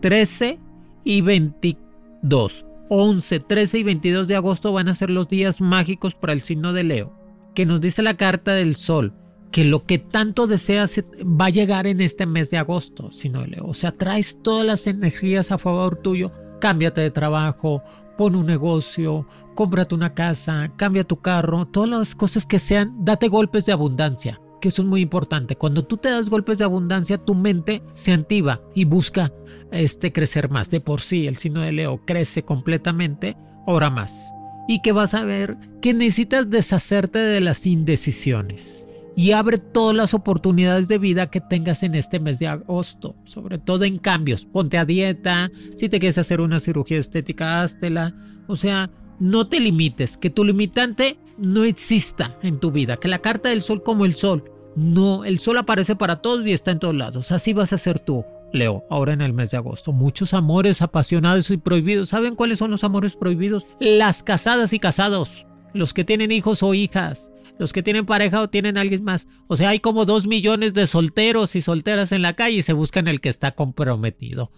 13 0.00 0.58
y 1.04 1.20
22. 1.20 2.64
11, 2.88 3.40
13 3.40 3.78
y 3.78 3.82
22 3.82 4.28
de 4.28 4.36
agosto 4.36 4.72
van 4.72 4.88
a 4.88 4.94
ser 4.94 5.10
los 5.10 5.28
días 5.28 5.60
mágicos 5.60 6.14
para 6.14 6.32
el 6.32 6.40
signo 6.40 6.72
de 6.72 6.84
Leo. 6.84 7.12
Que 7.54 7.66
nos 7.66 7.82
dice 7.82 8.02
la 8.02 8.16
carta 8.16 8.54
del 8.54 8.76
sol 8.76 9.12
que 9.50 9.64
lo 9.64 9.84
que 9.84 9.98
tanto 9.98 10.46
deseas 10.46 11.04
va 11.22 11.46
a 11.46 11.50
llegar 11.50 11.86
en 11.86 12.00
este 12.00 12.24
mes 12.24 12.50
de 12.50 12.56
agosto, 12.56 13.12
sino 13.12 13.44
Leo. 13.44 13.66
O 13.66 13.74
sea, 13.74 13.92
traes 13.92 14.38
todas 14.42 14.64
las 14.64 14.86
energías 14.86 15.50
a 15.50 15.58
favor 15.58 15.96
tuyo. 15.96 16.32
Cámbiate 16.60 17.02
de 17.02 17.10
trabajo, 17.10 17.82
pon 18.16 18.36
un 18.36 18.46
negocio, 18.46 19.26
cómprate 19.60 19.94
una 19.94 20.14
casa, 20.14 20.72
cambia 20.78 21.04
tu 21.04 21.20
carro, 21.20 21.66
todas 21.66 21.90
las 21.90 22.14
cosas 22.14 22.46
que 22.46 22.58
sean, 22.58 23.04
date 23.04 23.28
golpes 23.28 23.66
de 23.66 23.72
abundancia, 23.72 24.40
que 24.58 24.68
eso 24.68 24.80
es 24.80 24.88
muy 24.88 25.02
importante. 25.02 25.54
Cuando 25.54 25.84
tú 25.84 25.98
te 25.98 26.08
das 26.08 26.30
golpes 26.30 26.56
de 26.56 26.64
abundancia, 26.64 27.18
tu 27.18 27.34
mente 27.34 27.82
se 27.92 28.14
activa 28.14 28.62
y 28.74 28.86
busca 28.86 29.34
este 29.70 30.14
crecer 30.14 30.48
más. 30.48 30.70
De 30.70 30.80
por 30.80 31.02
sí, 31.02 31.26
el 31.26 31.36
signo 31.36 31.60
de 31.60 31.72
Leo 31.72 32.00
crece 32.06 32.42
completamente, 32.42 33.36
ahora 33.66 33.90
más. 33.90 34.32
Y 34.66 34.80
que 34.80 34.92
vas 34.92 35.12
a 35.12 35.24
ver 35.24 35.58
que 35.82 35.92
necesitas 35.92 36.48
deshacerte 36.48 37.18
de 37.18 37.42
las 37.42 37.66
indecisiones 37.66 38.86
y 39.14 39.32
abre 39.32 39.58
todas 39.58 39.94
las 39.94 40.14
oportunidades 40.14 40.88
de 40.88 40.96
vida 40.96 41.28
que 41.28 41.42
tengas 41.42 41.82
en 41.82 41.94
este 41.94 42.18
mes 42.18 42.38
de 42.38 42.46
agosto, 42.46 43.14
sobre 43.26 43.58
todo 43.58 43.84
en 43.84 43.98
cambios. 43.98 44.46
Ponte 44.46 44.78
a 44.78 44.86
dieta, 44.86 45.50
si 45.76 45.90
te 45.90 46.00
quieres 46.00 46.16
hacer 46.16 46.40
una 46.40 46.60
cirugía 46.60 46.96
estética, 46.96 47.60
háztela. 47.60 48.14
O 48.46 48.56
sea, 48.56 48.90
no 49.20 49.46
te 49.46 49.60
limites, 49.60 50.16
que 50.16 50.30
tu 50.30 50.44
limitante 50.44 51.18
no 51.38 51.64
exista 51.64 52.36
en 52.42 52.58
tu 52.58 52.72
vida, 52.72 52.96
que 52.96 53.08
la 53.08 53.20
carta 53.20 53.50
del 53.50 53.62
sol 53.62 53.82
como 53.82 54.04
el 54.04 54.14
sol. 54.14 54.50
No, 54.74 55.24
el 55.24 55.38
sol 55.38 55.58
aparece 55.58 55.94
para 55.94 56.22
todos 56.22 56.46
y 56.46 56.52
está 56.52 56.70
en 56.70 56.78
todos 56.78 56.94
lados. 56.94 57.32
Así 57.32 57.52
vas 57.52 57.72
a 57.72 57.78
ser 57.78 57.98
tú, 57.98 58.24
Leo, 58.52 58.84
ahora 58.88 59.12
en 59.12 59.20
el 59.20 59.32
mes 59.32 59.50
de 59.50 59.58
agosto. 59.58 59.92
Muchos 59.92 60.32
amores 60.32 60.80
apasionados 60.80 61.50
y 61.50 61.56
prohibidos. 61.56 62.08
¿Saben 62.08 62.34
cuáles 62.34 62.58
son 62.58 62.70
los 62.70 62.82
amores 62.82 63.14
prohibidos? 63.14 63.66
Las 63.78 64.22
casadas 64.22 64.72
y 64.72 64.78
casados. 64.78 65.46
Los 65.74 65.92
que 65.92 66.04
tienen 66.04 66.32
hijos 66.32 66.62
o 66.62 66.74
hijas 66.74 67.30
los 67.60 67.74
que 67.74 67.82
tienen 67.82 68.06
pareja 68.06 68.40
o 68.40 68.48
tienen 68.48 68.78
alguien 68.78 69.04
más. 69.04 69.28
O 69.46 69.54
sea, 69.54 69.68
hay 69.68 69.80
como 69.80 70.06
dos 70.06 70.26
millones 70.26 70.72
de 70.72 70.86
solteros 70.86 71.54
y 71.54 71.60
solteras 71.60 72.10
en 72.10 72.22
la 72.22 72.32
calle 72.32 72.56
y 72.56 72.62
se 72.62 72.72
buscan 72.72 73.06
el 73.06 73.20
que 73.20 73.28
está 73.28 73.52
comprometido. 73.52 74.50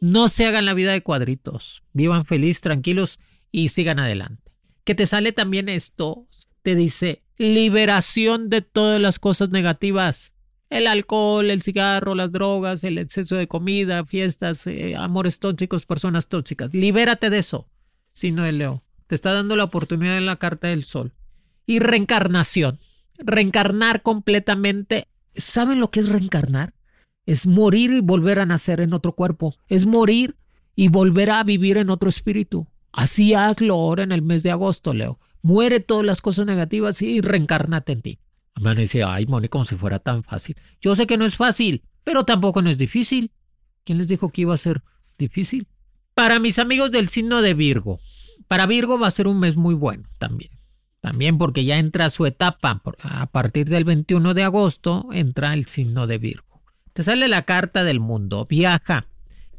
No 0.00 0.28
se 0.28 0.44
hagan 0.44 0.64
la 0.64 0.74
vida 0.74 0.90
de 0.90 1.00
cuadritos. 1.00 1.84
Vivan 1.92 2.24
feliz, 2.24 2.60
tranquilos 2.60 3.20
y 3.52 3.68
sigan 3.68 3.98
adelante. 3.98 4.52
Que 4.84 4.94
te 4.94 5.06
sale 5.06 5.32
también 5.32 5.68
esto, 5.68 6.26
te 6.62 6.74
dice 6.74 7.22
liberación 7.38 8.48
de 8.48 8.62
todas 8.62 9.00
las 9.00 9.18
cosas 9.18 9.50
negativas. 9.50 10.34
El 10.70 10.86
alcohol, 10.86 11.50
el 11.50 11.62
cigarro, 11.62 12.14
las 12.14 12.30
drogas, 12.30 12.84
el 12.84 12.98
exceso 12.98 13.36
de 13.36 13.48
comida, 13.48 14.04
fiestas, 14.04 14.66
eh, 14.66 14.96
amores 14.96 15.38
tóxicos, 15.38 15.86
personas 15.86 16.28
tóxicas. 16.28 16.74
Libérate 16.74 17.30
de 17.30 17.38
eso. 17.38 17.68
Si 18.12 18.32
no, 18.32 18.44
el 18.44 18.58
Leo. 18.58 18.82
Te 19.06 19.14
está 19.14 19.32
dando 19.32 19.56
la 19.56 19.64
oportunidad 19.64 20.18
en 20.18 20.26
la 20.26 20.36
carta 20.36 20.68
del 20.68 20.84
sol 20.84 21.14
y 21.66 21.78
reencarnación. 21.78 22.80
reencarnar 23.20 24.02
completamente. 24.02 25.08
¿Saben 25.34 25.80
lo 25.80 25.90
que 25.90 26.00
es 26.00 26.08
reencarnar? 26.08 26.72
Es 27.26 27.46
morir 27.46 27.92
y 27.92 28.00
volver 28.00 28.38
a 28.38 28.46
nacer 28.46 28.80
en 28.80 28.94
otro 28.94 29.12
cuerpo. 29.12 29.56
Es 29.68 29.86
morir 29.86 30.36
y 30.76 30.88
volver 30.88 31.30
a 31.30 31.42
vivir 31.42 31.78
en 31.78 31.90
otro 31.90 32.08
espíritu. 32.08 32.68
Así 32.92 33.34
hazlo 33.34 33.74
ahora 33.74 34.02
en 34.02 34.12
el 34.12 34.22
mes 34.22 34.42
de 34.42 34.50
agosto, 34.50 34.94
Leo. 34.94 35.18
Muere 35.42 35.80
todas 35.80 36.04
las 36.04 36.20
cosas 36.20 36.46
negativas 36.46 37.00
y 37.02 37.20
reencarnate 37.20 37.92
en 37.92 38.02
ti. 38.02 38.18
Me 38.60 38.74
dice, 38.74 39.04
ay, 39.04 39.26
Moni, 39.26 39.48
como 39.48 39.64
si 39.64 39.76
fuera 39.76 39.98
tan 39.98 40.24
fácil. 40.24 40.56
Yo 40.80 40.96
sé 40.96 41.06
que 41.06 41.16
no 41.16 41.24
es 41.24 41.36
fácil, 41.36 41.84
pero 42.04 42.24
tampoco 42.24 42.60
no 42.62 42.70
es 42.70 42.78
difícil. 42.78 43.30
¿Quién 43.84 43.98
les 43.98 44.08
dijo 44.08 44.30
que 44.30 44.42
iba 44.42 44.54
a 44.54 44.58
ser 44.58 44.82
difícil? 45.18 45.68
Para 46.14 46.40
mis 46.40 46.58
amigos 46.58 46.90
del 46.90 47.08
signo 47.08 47.40
de 47.42 47.54
Virgo, 47.54 48.00
para 48.48 48.66
Virgo 48.66 48.98
va 48.98 49.06
a 49.06 49.12
ser 49.12 49.28
un 49.28 49.38
mes 49.38 49.56
muy 49.56 49.74
bueno 49.74 50.08
también. 50.18 50.50
También 51.00 51.38
porque 51.38 51.64
ya 51.64 51.78
entra 51.78 52.10
su 52.10 52.26
etapa. 52.26 52.82
A 53.02 53.26
partir 53.26 53.68
del 53.68 53.84
21 53.84 54.34
de 54.34 54.42
agosto 54.42 55.08
entra 55.12 55.54
el 55.54 55.66
signo 55.66 56.06
de 56.06 56.18
Virgo. 56.18 56.60
Te 56.92 57.04
sale 57.04 57.28
la 57.28 57.42
carta 57.42 57.84
del 57.84 58.00
mundo. 58.00 58.46
Viaja, 58.50 59.06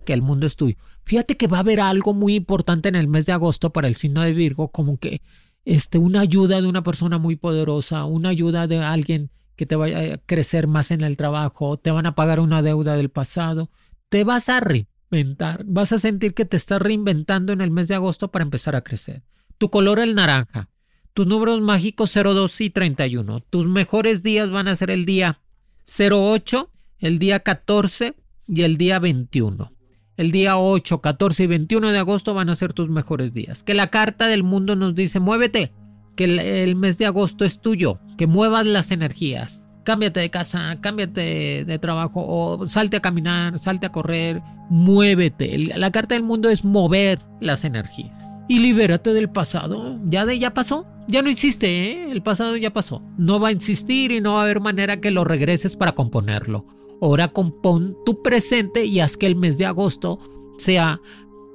que 0.10 0.14
el 0.14 0.24
mundo 0.24 0.48
es 0.48 0.56
tuyo. 0.56 0.76
Fíjate 1.06 1.38
que 1.38 1.46
va 1.46 1.58
a 1.58 1.60
haber 1.60 1.80
algo 1.80 2.16
muy 2.16 2.34
importante 2.34 2.90
en 2.90 2.96
el 2.96 3.08
mes 3.08 3.28
de 3.28 3.32
agosto 3.32 3.72
para 3.72 3.88
el 3.88 3.96
signo 3.96 4.24
de 4.24 4.34
Virgo, 4.34 4.70
como 4.70 4.98
que 4.98 5.22
este, 5.66 6.00
una 6.00 6.22
ayuda 6.22 6.62
de 6.62 6.68
una 6.68 6.82
persona 6.82 7.20
muy 7.20 7.36
poderosa, 7.36 8.06
una 8.06 8.30
ayuda 8.30 8.66
de 8.66 8.80
alguien 8.80 9.30
que 9.56 9.68
te 9.68 9.76
vaya 9.76 10.16
a 10.16 10.18
crecer 10.18 10.66
más 10.66 10.90
en 10.90 11.02
el 11.02 11.16
trabajo, 11.16 11.78
te 11.78 11.92
van 11.92 12.08
a 12.08 12.16
pagar 12.16 12.40
una 12.40 12.64
deuda 12.64 12.98
del 12.98 13.10
pasado. 13.10 13.70
Te 14.10 14.24
vas 14.24 14.50
a 14.50 14.62
reinventar, 14.62 15.64
vas 15.68 15.92
a 15.92 16.00
sentir 16.00 16.34
que 16.34 16.46
te 16.46 16.58
estás 16.58 16.82
reinventando 16.82 17.54
en 17.54 17.62
el 17.62 17.70
mes 17.70 17.88
de 17.88 17.94
agosto 17.94 18.32
para 18.32 18.42
empezar 18.42 18.76
a 18.76 18.82
crecer. 18.82 19.22
Tu 19.60 19.70
color 19.70 20.00
el 20.00 20.16
naranja. 20.16 20.70
Tus 21.14 21.28
números 21.28 21.62
mágicos 21.62 22.16
02 22.16 22.62
y 22.62 22.72
31. 22.72 23.42
Tus 23.42 23.68
mejores 23.68 24.24
días 24.24 24.50
van 24.50 24.70
a 24.70 24.76
ser 24.76 24.90
el 24.90 25.06
día 25.06 25.40
08, 25.86 26.72
el 26.98 27.20
día 27.20 27.42
14 27.42 28.16
y 28.48 28.64
el 28.64 28.78
día 28.80 28.98
21. 28.98 29.72
El 30.20 30.34
día 30.34 30.58
8, 30.58 31.00
14 31.00 31.44
y 31.44 31.48
21 31.48 31.94
de 31.94 31.98
agosto 31.98 32.34
van 32.34 32.50
a 32.50 32.56
ser 32.56 32.74
tus 32.74 32.90
mejores 32.90 33.34
días. 33.34 33.64
Que 33.64 33.74
la 33.74 33.88
carta 33.88 34.28
del 34.28 34.44
mundo 34.44 34.76
nos 34.76 34.94
dice, 34.94 35.22
muévete, 35.22 35.72
que 36.18 36.26
el, 36.26 36.76
mes 36.76 36.98
de 36.98 37.06
agosto 37.06 37.46
es 37.46 37.62
tuyo, 37.62 38.02
que 38.18 38.28
muevas 38.28 38.66
las 38.66 38.92
energías. 38.92 39.64
Cámbiate 39.86 40.20
de 40.20 40.30
casa, 40.30 40.78
cámbiate 40.82 41.64
de 41.64 41.80
trabajo 41.80 42.22
o 42.28 42.68
salte 42.68 42.98
a 42.98 43.00
caminar, 43.00 43.60
salte 43.60 43.86
a 43.86 43.94
correr, 43.94 44.42
muévete. 44.70 45.58
La 45.58 45.90
carta 45.92 46.16
del 46.16 46.26
mundo 46.26 46.50
es 46.50 46.66
mover 46.66 47.22
las 47.40 47.64
energías. 47.64 48.28
Y 48.50 48.60
libérate 48.60 49.14
del 49.14 49.30
pasado. 49.30 50.02
Ya 50.04 50.26
de 50.26 50.38
ya 50.38 50.54
pasó 50.54 50.86
ya 51.10 51.24
no 51.24 51.30
existe, 51.30 51.68
¿eh? 51.68 52.12
el 52.12 52.22
pasado 52.22 52.56
ya 52.56 52.72
pasó. 52.72 53.02
No 53.18 53.40
va 53.40 53.48
a 53.48 53.52
insistir 53.52 54.12
y 54.12 54.22
no 54.22 54.34
va 54.34 54.42
a 54.42 54.44
haber 54.44 54.60
manera 54.60 55.02
que 55.02 55.10
lo 55.10 55.24
regreses 55.24 55.76
para 55.76 55.94
componerlo. 55.94 56.68
Ahora 57.02 57.30
compón 57.30 57.98
tu 58.06 58.22
presente 58.22 58.86
y 58.86 59.00
haz 59.00 59.18
que 59.18 59.26
el 59.26 59.36
mes 59.36 59.58
de 59.58 59.66
agosto 59.66 60.20
sea 60.58 61.00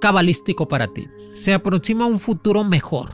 cabalístico 0.01 0.69
para 0.69 0.89
ti. 0.89 1.07
Se 1.33 1.53
aproxima 1.53 2.07
un 2.07 2.19
futuro 2.19 2.65
mejor 2.65 3.11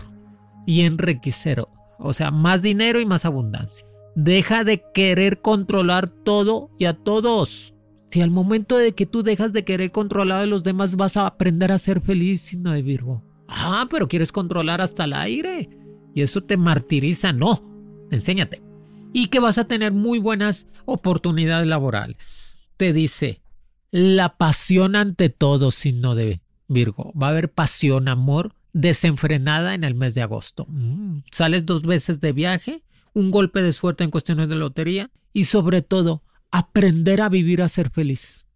y 0.66 0.82
enriquecero, 0.82 1.68
o 1.98 2.12
sea, 2.12 2.30
más 2.30 2.62
dinero 2.62 3.00
y 3.00 3.06
más 3.06 3.24
abundancia. 3.24 3.86
Deja 4.14 4.64
de 4.64 4.82
querer 4.92 5.40
controlar 5.40 6.08
todo 6.08 6.70
y 6.78 6.84
a 6.84 6.94
todos. 6.94 7.74
Si 8.10 8.20
al 8.20 8.30
momento 8.30 8.76
de 8.76 8.92
que 8.92 9.06
tú 9.06 9.22
dejas 9.22 9.52
de 9.52 9.64
querer 9.64 9.92
controlar 9.92 10.42
a 10.42 10.46
los 10.46 10.64
demás 10.64 10.96
vas 10.96 11.16
a 11.16 11.26
aprender 11.26 11.70
a 11.72 11.78
ser 11.78 12.00
feliz, 12.00 12.40
sino 12.40 12.72
de 12.72 12.82
Virgo. 12.82 13.24
Ah, 13.48 13.86
pero 13.90 14.08
quieres 14.08 14.32
controlar 14.32 14.80
hasta 14.80 15.04
el 15.04 15.12
aire 15.12 15.68
y 16.14 16.22
eso 16.22 16.42
te 16.42 16.56
martiriza. 16.56 17.32
No, 17.32 17.62
enséñate. 18.10 18.69
Y 19.12 19.28
que 19.28 19.40
vas 19.40 19.58
a 19.58 19.64
tener 19.64 19.92
muy 19.92 20.18
buenas 20.18 20.66
oportunidades 20.84 21.66
laborales. 21.66 22.60
Te 22.76 22.92
dice, 22.92 23.42
la 23.90 24.36
pasión 24.36 24.96
ante 24.96 25.28
todo, 25.28 25.70
signo 25.70 26.14
de 26.14 26.40
Virgo. 26.68 27.12
Va 27.20 27.28
a 27.28 27.30
haber 27.30 27.52
pasión, 27.52 28.08
amor 28.08 28.54
desenfrenada 28.72 29.74
en 29.74 29.84
el 29.84 29.94
mes 29.94 30.14
de 30.14 30.22
agosto. 30.22 30.66
Mm, 30.68 31.22
sales 31.30 31.66
dos 31.66 31.82
veces 31.82 32.20
de 32.20 32.32
viaje, 32.32 32.82
un 33.12 33.30
golpe 33.30 33.62
de 33.62 33.72
suerte 33.72 34.04
en 34.04 34.10
cuestiones 34.10 34.48
de 34.48 34.54
lotería 34.54 35.10
y 35.32 35.44
sobre 35.44 35.82
todo 35.82 36.22
aprender 36.50 37.20
a 37.20 37.28
vivir 37.28 37.62
a 37.62 37.68
ser 37.68 37.90
feliz, 37.90 38.46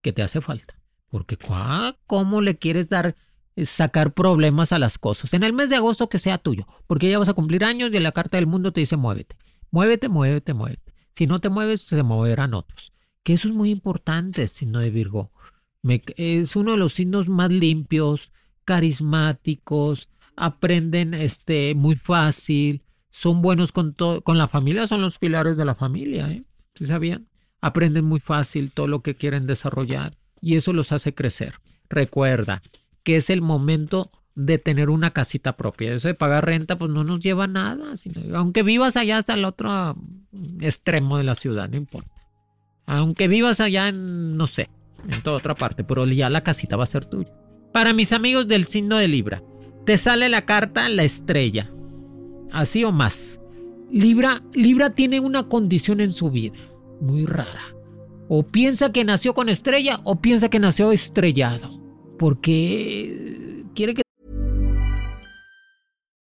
que 0.00 0.12
te 0.12 0.22
hace 0.22 0.40
falta. 0.40 0.78
Porque 1.10 1.36
¿cómo 2.06 2.40
le 2.40 2.56
quieres 2.56 2.88
dar 2.88 3.16
sacar 3.62 4.14
problemas 4.14 4.72
a 4.72 4.78
las 4.78 4.98
cosas. 4.98 5.32
En 5.34 5.44
el 5.44 5.52
mes 5.52 5.70
de 5.70 5.76
agosto 5.76 6.08
que 6.08 6.18
sea 6.18 6.38
tuyo, 6.38 6.66
porque 6.86 7.08
ya 7.08 7.18
vas 7.18 7.28
a 7.28 7.34
cumplir 7.34 7.64
años 7.64 7.90
y 7.92 8.00
la 8.00 8.12
carta 8.12 8.36
del 8.36 8.46
mundo 8.46 8.72
te 8.72 8.80
dice 8.80 8.96
muévete. 8.96 9.36
Muévete, 9.74 10.08
muévete, 10.08 10.54
muévete. 10.54 10.94
Si 11.16 11.26
no 11.26 11.40
te 11.40 11.48
mueves, 11.48 11.80
se 11.80 12.00
moverán 12.04 12.54
otros. 12.54 12.92
Que 13.24 13.32
eso 13.32 13.48
es 13.48 13.54
muy 13.54 13.70
importante, 13.70 14.46
signo 14.46 14.78
de 14.78 14.90
Virgo. 14.90 15.32
es 16.16 16.54
uno 16.54 16.70
de 16.70 16.76
los 16.76 16.92
signos 16.92 17.28
más 17.28 17.50
limpios, 17.50 18.30
carismáticos, 18.64 20.10
aprenden 20.36 21.12
este, 21.12 21.74
muy 21.74 21.96
fácil, 21.96 22.84
son 23.10 23.42
buenos 23.42 23.72
con, 23.72 23.96
con 24.22 24.38
la 24.38 24.46
familia, 24.46 24.86
son 24.86 25.00
los 25.00 25.18
pilares 25.18 25.56
de 25.56 25.64
la 25.64 25.74
familia. 25.74 26.30
¿eh? 26.30 26.44
¿Sí 26.76 26.86
sabían? 26.86 27.26
Aprenden 27.60 28.04
muy 28.04 28.20
fácil 28.20 28.70
todo 28.70 28.86
lo 28.86 29.02
que 29.02 29.16
quieren 29.16 29.48
desarrollar 29.48 30.12
y 30.40 30.54
eso 30.54 30.72
los 30.72 30.92
hace 30.92 31.16
crecer. 31.16 31.54
Recuerda, 31.88 32.62
que 33.02 33.16
es 33.16 33.28
el 33.28 33.42
momento 33.42 34.12
de 34.34 34.58
tener 34.58 34.90
una 34.90 35.10
casita 35.10 35.54
propia. 35.54 35.92
Eso 35.92 36.08
de 36.08 36.14
pagar 36.14 36.46
renta, 36.46 36.76
pues 36.76 36.90
no 36.90 37.04
nos 37.04 37.20
lleva 37.20 37.46
nada. 37.46 37.84
aunque 38.34 38.62
vivas 38.62 38.96
allá 38.96 39.18
hasta 39.18 39.34
el 39.34 39.44
otro 39.44 39.96
extremo 40.60 41.18
de 41.18 41.24
la 41.24 41.34
ciudad, 41.34 41.68
no 41.68 41.76
importa. 41.76 42.10
Aunque 42.86 43.28
vivas 43.28 43.60
allá 43.60 43.88
en, 43.88 44.36
no 44.36 44.46
sé, 44.46 44.68
en 45.08 45.22
toda 45.22 45.38
otra 45.38 45.54
parte, 45.54 45.84
pero 45.84 46.06
ya 46.06 46.28
la 46.30 46.42
casita 46.42 46.76
va 46.76 46.84
a 46.84 46.86
ser 46.86 47.06
tuya. 47.06 47.32
Para 47.72 47.92
mis 47.92 48.12
amigos 48.12 48.46
del 48.46 48.66
signo 48.66 48.96
de 48.98 49.08
Libra, 49.08 49.42
te 49.86 49.96
sale 49.96 50.28
la 50.28 50.44
carta 50.44 50.88
la 50.88 51.04
estrella. 51.04 51.70
Así 52.52 52.84
o 52.84 52.92
más. 52.92 53.40
Libra, 53.90 54.42
Libra 54.52 54.90
tiene 54.90 55.20
una 55.20 55.48
condición 55.48 56.00
en 56.00 56.12
su 56.12 56.30
vida 56.30 56.58
muy 57.00 57.26
rara. 57.26 57.74
O 58.28 58.42
piensa 58.46 58.92
que 58.92 59.04
nació 59.04 59.34
con 59.34 59.48
estrella 59.48 60.00
o 60.04 60.20
piensa 60.20 60.48
que 60.48 60.58
nació 60.58 60.92
estrellado. 60.92 61.82
porque 62.18 63.64
quiere 63.74 63.92
que 63.94 64.03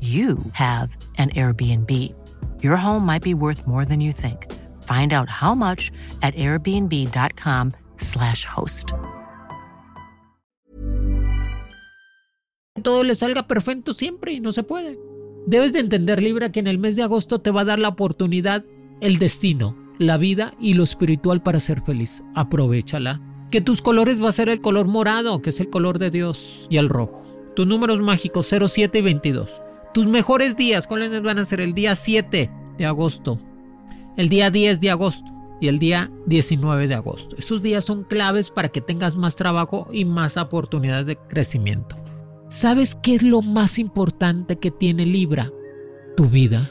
you 0.00 0.38
have 0.52 0.96
an 1.18 1.28
Airbnb. 1.30 2.14
Your 2.62 2.76
home 2.76 3.04
might 3.04 3.22
be 3.22 3.34
worth 3.34 3.66
more 3.66 3.84
than 3.84 4.00
you 4.00 4.12
think. 4.12 4.46
Find 4.82 5.12
out 5.12 5.28
how 5.28 5.54
much 5.54 5.92
at 6.22 6.34
airbnb.com/slash 6.36 8.46
host. 8.46 8.94
todo 12.82 13.04
le 13.04 13.14
salga 13.14 13.46
perfecto 13.46 13.94
siempre 13.94 14.32
y 14.32 14.40
no 14.40 14.52
se 14.52 14.62
puede. 14.62 14.98
Debes 15.46 15.72
de 15.72 15.80
entender, 15.80 16.22
Libra, 16.22 16.52
que 16.52 16.60
en 16.60 16.66
el 16.66 16.78
mes 16.78 16.96
de 16.96 17.02
agosto 17.02 17.40
te 17.40 17.50
va 17.50 17.62
a 17.62 17.64
dar 17.64 17.78
la 17.78 17.88
oportunidad, 17.88 18.64
el 19.00 19.18
destino, 19.18 19.76
la 19.98 20.16
vida 20.16 20.54
y 20.60 20.74
lo 20.74 20.84
espiritual 20.84 21.42
para 21.42 21.60
ser 21.60 21.82
feliz. 21.82 22.22
Aprovechala. 22.34 23.20
Que 23.50 23.60
tus 23.60 23.82
colores 23.82 24.22
va 24.22 24.28
a 24.28 24.32
ser 24.32 24.48
el 24.48 24.60
color 24.60 24.86
morado, 24.86 25.42
que 25.42 25.50
es 25.50 25.60
el 25.60 25.70
color 25.70 25.98
de 25.98 26.10
Dios, 26.10 26.66
y 26.70 26.76
el 26.76 26.88
rojo. 26.88 27.24
Tus 27.56 27.66
números 27.66 28.00
mágicos 28.00 28.48
07 28.48 28.98
y 28.98 29.02
22. 29.02 29.62
Tus 29.92 30.06
mejores 30.06 30.56
días, 30.56 30.86
¿cuáles 30.86 31.20
van 31.20 31.40
a 31.40 31.44
ser? 31.44 31.60
El 31.60 31.74
día 31.74 31.96
7 31.96 32.48
de 32.78 32.86
agosto, 32.86 33.40
el 34.16 34.28
día 34.28 34.50
10 34.50 34.80
de 34.80 34.90
agosto 34.90 35.28
y 35.60 35.66
el 35.66 35.80
día 35.80 36.12
19 36.26 36.86
de 36.86 36.94
agosto. 36.94 37.34
Esos 37.36 37.60
días 37.60 37.84
son 37.84 38.04
claves 38.04 38.50
para 38.50 38.68
que 38.68 38.80
tengas 38.80 39.16
más 39.16 39.34
trabajo 39.34 39.88
y 39.92 40.04
más 40.04 40.36
oportunidades 40.36 41.06
de 41.06 41.16
crecimiento. 41.16 41.96
¿Sabes 42.48 42.94
qué 42.94 43.16
es 43.16 43.24
lo 43.24 43.42
más 43.42 43.80
importante 43.80 44.60
que 44.60 44.70
tiene 44.70 45.06
Libra? 45.06 45.50
Tu 46.16 46.26
vida, 46.26 46.70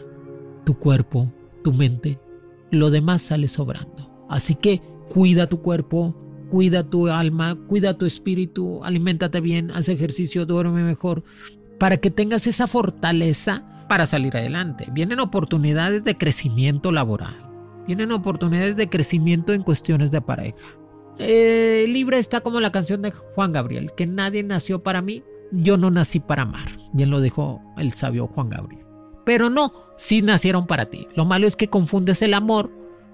tu 0.65 0.77
cuerpo, 0.77 1.29
tu 1.61 1.73
mente. 1.73 2.19
Lo 2.71 2.89
demás 2.89 3.23
sale 3.23 3.49
sobrando. 3.49 4.09
Así 4.29 4.55
que 4.55 4.81
cuida 5.09 5.47
tu 5.47 5.61
cuerpo, 5.61 6.15
cuida 6.49 6.89
tu 6.89 7.07
alma, 7.07 7.57
cuida 7.67 7.97
tu 7.97 8.05
espíritu, 8.05 8.81
aliméntate 8.83 9.41
bien, 9.41 9.71
haz 9.71 9.89
ejercicio, 9.89 10.45
duerme 10.45 10.83
mejor, 10.83 11.23
para 11.79 11.97
que 11.97 12.11
tengas 12.11 12.45
esa 12.47 12.67
fortaleza 12.67 13.63
para 13.87 14.05
salir 14.05 14.37
adelante. 14.37 14.87
Vienen 14.91 15.19
oportunidades 15.19 16.03
de 16.03 16.17
crecimiento 16.17 16.91
laboral 16.91 17.49
tienen 17.89 18.11
oportunidades 18.11 18.75
de 18.75 18.87
crecimiento 18.87 19.51
en 19.51 19.63
cuestiones 19.63 20.11
de 20.11 20.21
pareja. 20.21 20.67
Eh, 21.17 21.85
Libre 21.87 22.19
está 22.19 22.41
como 22.41 22.59
la 22.59 22.71
canción 22.71 23.01
de 23.01 23.09
Juan 23.09 23.51
Gabriel, 23.51 23.89
que 23.97 24.05
nadie 24.05 24.43
nació 24.43 24.83
para 24.83 25.01
mí, 25.01 25.23
yo 25.51 25.75
no 25.75 25.89
nací 25.89 26.19
para 26.19 26.43
amar. 26.43 26.77
Bien 26.93 27.09
lo 27.09 27.19
dijo 27.19 27.59
el 27.79 27.91
sabio 27.93 28.27
Juan 28.27 28.51
Gabriel. 28.51 28.85
Pero 29.25 29.49
no, 29.49 29.73
sí 29.97 30.21
nacieron 30.21 30.67
para 30.67 30.85
ti. 30.85 31.07
Lo 31.15 31.25
malo 31.25 31.47
es 31.47 31.55
que 31.55 31.67
confundes 31.67 32.21
el 32.21 32.35
amor 32.35 32.71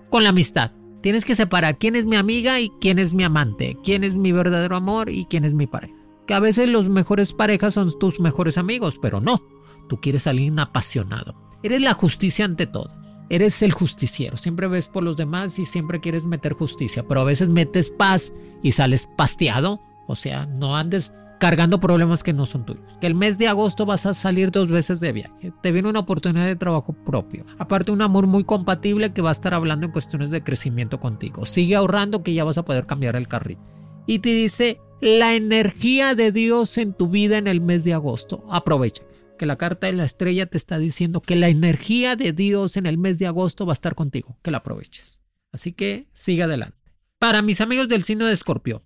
con 0.10 0.26
la 0.26 0.32
amistad. 0.32 0.72
Tienes 1.02 1.24
que 1.24 1.36
separar 1.36 1.78
quién 1.78 1.96
es 1.96 2.04
mi 2.04 2.18
amiga 2.18 2.60
y 2.60 2.70
quién 2.82 3.00
es 3.00 3.14
mi 3.14 3.24
amante, 3.24 3.78
quién 3.82 4.04
es 4.04 4.16
mi 4.16 4.34
verdadero 4.34 4.76
amor 4.76 5.10
y 5.10 5.24
quién 5.24 5.46
es 5.46 5.54
mi 5.54 5.68
pareja. 5.68 5.96
Que 6.28 6.34
a 6.34 6.40
veces 6.40 6.70
los 6.70 6.90
mejores 6.90 7.34
parejas 7.34 7.76
son 7.76 7.98
tus 8.00 8.20
mejores 8.20 8.58
amigos, 8.58 8.98
pero 9.02 9.22
no. 9.22 9.42
Tú 9.88 10.02
quieres 10.02 10.24
salir 10.24 10.54
apasionado. 10.58 11.36
Eres 11.62 11.82
la 11.82 11.94
justicia 11.94 12.46
ante 12.46 12.68
todo. 12.68 12.92
Eres 13.30 13.64
el 13.64 13.72
justiciero, 13.72 14.38
siempre 14.38 14.68
ves 14.68 14.88
por 14.88 15.02
los 15.02 15.18
demás 15.18 15.58
y 15.58 15.66
siempre 15.66 16.00
quieres 16.00 16.26
meter 16.26 16.54
justicia, 16.54 17.04
pero 17.08 17.22
a 17.22 17.24
veces 17.24 17.48
metes 17.48 17.90
paz 17.90 18.32
y 18.62 18.74
sales 18.74 19.10
pasteado, 19.18 19.82
o 20.08 20.16
sea, 20.16 20.46
no 20.46 20.78
andes 20.78 21.12
cargando 21.40 21.80
problemas 21.80 22.22
que 22.22 22.34
no 22.34 22.46
son 22.46 22.66
tuyos. 22.66 23.00
Que 23.02 23.08
el 23.08 23.16
mes 23.16 23.40
de 23.40 23.48
agosto 23.48 23.88
vas 23.88 24.06
a 24.06 24.14
salir 24.14 24.52
dos 24.52 24.70
veces 24.70 25.00
de 25.00 25.12
viaje, 25.12 25.52
te 25.64 25.72
viene 25.72 25.90
una 25.90 26.02
oportunidad 26.02 26.46
de 26.46 26.56
trabajo 26.56 26.94
propio, 26.94 27.46
aparte 27.58 27.92
un 27.92 28.04
amor 28.04 28.28
muy 28.28 28.44
compatible 28.44 29.12
que 29.12 29.24
va 29.24 29.30
a 29.30 29.32
estar 29.32 29.56
hablando 29.56 29.88
en 29.88 29.92
cuestiones 29.92 30.30
de 30.30 30.44
crecimiento 30.44 31.00
contigo. 31.00 31.46
Sigue 31.46 31.76
ahorrando 31.76 32.22
que 32.22 32.36
ya 32.36 32.44
vas 32.44 32.60
a 32.60 32.66
poder 32.66 32.86
cambiar 32.86 33.16
el 33.16 33.28
carrito. 33.28 33.64
Y 34.06 34.20
te 34.20 34.30
dice 34.30 34.80
la 35.02 35.36
energía 35.36 36.16
de 36.16 36.32
Dios 36.32 36.78
en 36.78 36.94
tu 36.94 37.10
vida 37.10 37.38
en 37.38 37.48
el 37.48 37.62
mes 37.62 37.84
de 37.84 37.94
agosto. 37.94 38.46
Aprovecha 38.50 39.04
que 39.38 39.46
la 39.46 39.58
carta 39.58 39.88
de 39.88 39.94
la 39.94 40.06
estrella 40.06 40.46
te 40.46 40.58
está 40.58 40.78
diciendo 40.78 41.22
que 41.22 41.36
la 41.36 41.50
energía 41.50 42.16
de 42.16 42.32
Dios 42.32 42.78
en 42.78 42.86
el 42.86 42.98
mes 42.98 43.20
de 43.20 43.28
agosto 43.28 43.66
va 43.66 43.74
a 43.74 43.76
estar 43.76 43.96
contigo, 43.96 44.38
que 44.42 44.52
la 44.52 44.58
aproveches. 44.58 45.20
Así 45.52 45.74
que 45.74 46.08
sigue 46.14 46.44
adelante. 46.44 46.78
Para 47.20 47.42
mis 47.42 47.62
amigos 47.62 47.88
del 47.88 48.04
signo 48.04 48.26
de 48.26 48.34
Escorpio, 48.34 48.84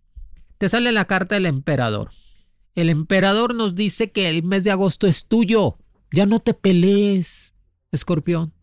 te 0.57 0.69
sale 0.69 0.91
la 0.91 1.05
carta 1.05 1.35
del 1.35 1.45
emperador. 1.45 2.09
El 2.75 2.89
emperador 2.89 3.55
nos 3.55 3.75
dice 3.75 4.11
que 4.11 4.29
el 4.29 4.43
mes 4.43 4.63
de 4.63 4.71
agosto 4.71 5.07
es 5.07 5.25
tuyo. 5.25 5.77
Ya 6.11 6.25
no 6.25 6.39
te 6.39 6.53
pelees, 6.53 7.53
Escorpión. 7.91 8.53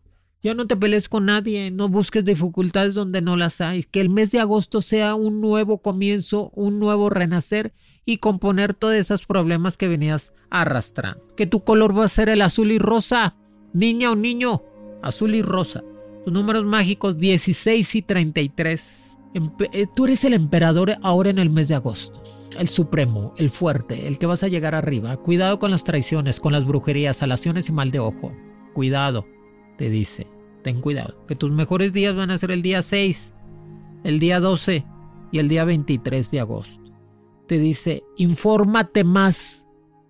Ya 0.47 0.53
no 0.53 0.65
te 0.65 0.77
pelees 0.77 1.09
con 1.09 1.25
nadie, 1.25 1.71
no 1.71 1.89
busques 1.89 2.23
dificultades 2.23 2.93
donde 2.93 3.21
no 3.21 3.35
las 3.35 3.59
hay. 3.59 3.83
Que 3.83 3.99
el 3.99 4.09
mes 4.09 4.31
de 4.31 4.39
agosto 4.39 4.81
sea 4.81 5.13
un 5.13 5.41
nuevo 5.41 5.79
comienzo, 5.79 6.51
un 6.55 6.79
nuevo 6.79 7.09
renacer 7.09 7.73
y 8.05 8.19
componer 8.19 8.73
todos 8.73 8.93
esos 8.93 9.25
problemas 9.25 9.75
que 9.75 9.89
venías 9.89 10.33
arrastrando. 10.49 11.21
Que 11.35 11.47
tu 11.47 11.65
color 11.65 11.99
va 11.99 12.05
a 12.05 12.07
ser 12.07 12.29
el 12.29 12.41
azul 12.41 12.71
y 12.71 12.79
rosa. 12.79 13.35
Niña 13.73 14.09
o 14.09 14.15
niño, 14.15 14.63
azul 15.01 15.35
y 15.35 15.41
rosa. 15.41 15.83
Tus 16.23 16.31
números 16.31 16.63
mágicos 16.63 17.17
16 17.17 17.95
y 17.95 18.01
33. 18.03 19.17
Eh, 19.73 19.87
tú 19.97 20.05
eres 20.05 20.23
el 20.23 20.31
emperador 20.31 20.95
ahora 21.01 21.29
en 21.29 21.39
el 21.39 21.49
mes 21.49 21.67
de 21.67 21.75
agosto. 21.75 22.23
El 22.57 22.69
supremo, 22.69 23.33
el 23.35 23.49
fuerte, 23.49 24.07
el 24.07 24.17
que 24.17 24.27
vas 24.27 24.43
a 24.43 24.47
llegar 24.47 24.75
arriba. 24.75 25.17
Cuidado 25.17 25.59
con 25.59 25.71
las 25.71 25.83
traiciones, 25.83 26.39
con 26.39 26.53
las 26.53 26.65
brujerías, 26.65 27.21
alaciones 27.21 27.67
y 27.67 27.73
mal 27.73 27.91
de 27.91 27.99
ojo. 27.99 28.31
Cuidado 28.73 29.25
te 29.77 29.89
dice, 29.89 30.27
ten 30.67 30.81
cuidado, 30.81 31.23
que 31.29 31.35
tus 31.37 31.49
mejores 31.49 31.93
días 31.93 32.13
van 32.13 32.29
a 32.29 32.37
ser 32.37 32.51
el 32.51 32.61
día 32.61 32.81
6, 32.81 33.33
el 34.03 34.19
día 34.19 34.41
12 34.41 34.85
y 35.31 35.39
el 35.39 35.47
día 35.47 35.63
23 35.63 36.29
de 36.29 36.41
agosto. 36.41 36.91
Te 37.47 37.57
dice, 37.57 38.03
infórmate 38.17 39.05
más 39.05 39.65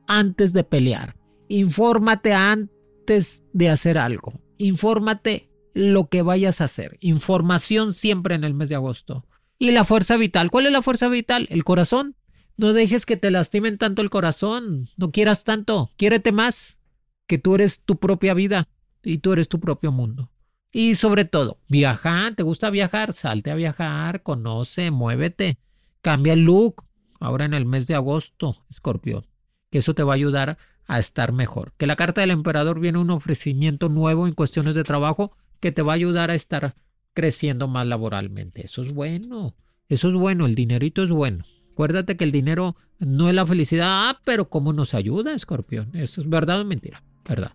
antes 0.08 0.54
de 0.54 0.64
pelear, 0.64 1.16
infórmate 1.48 2.34
antes 2.34 3.44
de 3.54 3.70
hacer 3.70 4.00
algo, 4.00 4.34
infórmate 4.58 5.52
lo 5.76 6.10
que 6.10 6.24
vayas 6.24 6.60
a 6.60 6.64
hacer, 6.64 6.98
información 7.02 7.94
siempre 7.94 8.34
en 8.34 8.44
el 8.44 8.56
mes 8.56 8.70
de 8.70 8.76
agosto. 8.76 9.28
Y 9.60 9.70
la 9.74 9.86
fuerza 9.86 10.18
vital, 10.18 10.50
¿cuál 10.50 10.66
es 10.66 10.72
la 10.72 10.82
fuerza 10.82 11.08
vital? 11.08 11.46
El 11.52 11.64
corazón. 11.64 12.16
No 12.56 12.74
dejes 12.74 13.06
que 13.06 13.16
te 13.16 13.30
lastimen 13.30 13.78
tanto 13.78 14.02
el 14.02 14.10
corazón, 14.10 14.90
no 14.98 15.12
quieras 15.12 15.44
tanto, 15.44 15.92
quiérete 15.98 16.32
más, 16.32 16.80
que 17.28 17.38
tú 17.38 17.54
eres 17.54 17.82
tu 17.82 18.00
propia 18.00 18.34
vida 18.34 18.70
y 19.04 19.20
tú 19.20 19.34
eres 19.34 19.48
tu 19.50 19.60
propio 19.60 19.92
mundo. 19.92 20.32
Y 20.72 20.96
sobre 20.96 21.26
todo, 21.26 21.60
viajar, 21.68 22.36
¿te 22.36 22.44
gusta 22.44 22.70
viajar? 22.70 23.14
Salte 23.14 23.52
a 23.52 23.56
viajar, 23.56 24.22
conoce, 24.24 24.92
muévete, 24.92 25.60
cambia 26.02 26.34
el 26.34 26.42
look. 26.42 26.86
Ahora 27.20 27.46
en 27.46 27.54
el 27.54 27.66
mes 27.66 27.88
de 27.88 27.96
agosto, 27.96 28.64
escorpión, 28.70 29.26
que 29.72 29.80
eso 29.80 29.96
te 29.96 30.04
va 30.04 30.14
a 30.14 30.16
ayudar 30.16 30.58
a 30.86 31.00
estar 31.00 31.32
mejor. 31.32 31.74
Que 31.78 31.88
la 31.88 31.96
carta 31.96 32.22
del 32.22 32.32
emperador 32.32 32.80
viene 32.80 33.00
un 33.00 33.10
ofrecimiento 33.10 33.90
nuevo 33.90 34.28
en 34.28 34.34
cuestiones 34.34 34.76
de 34.76 34.84
trabajo 34.84 35.36
que 35.60 35.72
te 35.72 35.82
va 35.82 35.94
a 35.94 35.96
ayudar 35.96 36.30
a 36.30 36.36
estar 36.36 36.76
creciendo 37.14 37.68
más 37.68 37.88
laboralmente. 37.88 38.66
Eso 38.66 38.84
es 38.84 38.94
bueno, 38.94 39.56
eso 39.90 40.10
es 40.10 40.14
bueno, 40.14 40.46
el 40.46 40.54
dinerito 40.54 41.02
es 41.02 41.10
bueno. 41.10 41.46
Acuérdate 41.72 42.18
que 42.18 42.24
el 42.24 42.32
dinero 42.32 42.76
no 43.00 43.30
es 43.30 43.36
la 43.36 43.46
felicidad, 43.46 43.88
ah, 43.90 44.22
pero 44.26 44.50
¿cómo 44.50 44.74
nos 44.74 44.94
ayuda, 44.94 45.34
escorpión? 45.34 45.96
Eso 45.96 46.22
es 46.22 46.30
verdad 46.30 46.62
o 46.62 46.66
mentira, 46.66 47.04
verdad. 47.28 47.54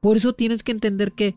Por 0.00 0.16
eso 0.16 0.32
tienes 0.32 0.62
que 0.62 0.72
entender 0.72 1.12
que 1.12 1.34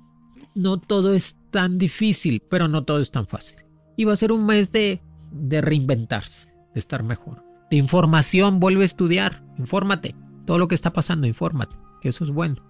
no 0.56 0.80
todo 0.80 1.14
es 1.14 1.36
tan 1.52 1.78
difícil, 1.78 2.42
pero 2.50 2.68
no 2.68 2.84
todo 2.84 3.00
es 3.00 3.12
tan 3.12 3.28
fácil. 3.28 3.60
Y 3.98 4.06
va 4.06 4.14
a 4.14 4.18
ser 4.18 4.32
un 4.32 4.46
mes 4.46 4.72
de, 4.72 5.02
de 5.32 5.62
reinventarse, 5.62 6.54
de 6.74 6.80
estar 6.80 7.04
mejor. 7.04 7.44
De 7.70 7.78
información, 7.78 8.60
vuelve 8.60 8.84
a 8.84 8.86
estudiar, 8.86 9.44
infórmate. 9.58 10.16
Todo 10.46 10.58
lo 10.58 10.68
que 10.68 10.76
está 10.76 10.92
pasando, 10.92 11.28
infórmate, 11.28 11.76
que 12.02 12.10
eso 12.10 12.24
es 12.24 12.32
bueno. 12.32 12.64